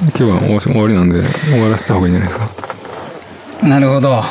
[0.00, 3.66] 今日は終わりなんで、終わらせた方がいいんじゃないですか。
[3.66, 4.22] なるほど。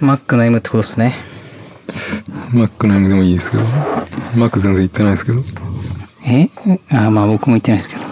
[0.00, 1.14] Mac の M ってことですね。
[2.52, 3.64] Mac の M でもいいですけど。
[4.34, 5.42] Mac 全然言ってないですけど。
[6.26, 6.48] え？
[6.90, 8.04] あまあ僕も言ってないですけど。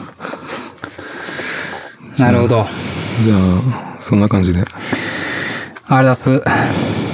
[2.19, 2.67] なるほど。
[3.25, 4.65] じゃあ、そんな感じで。
[5.87, 7.06] ありがとうございます。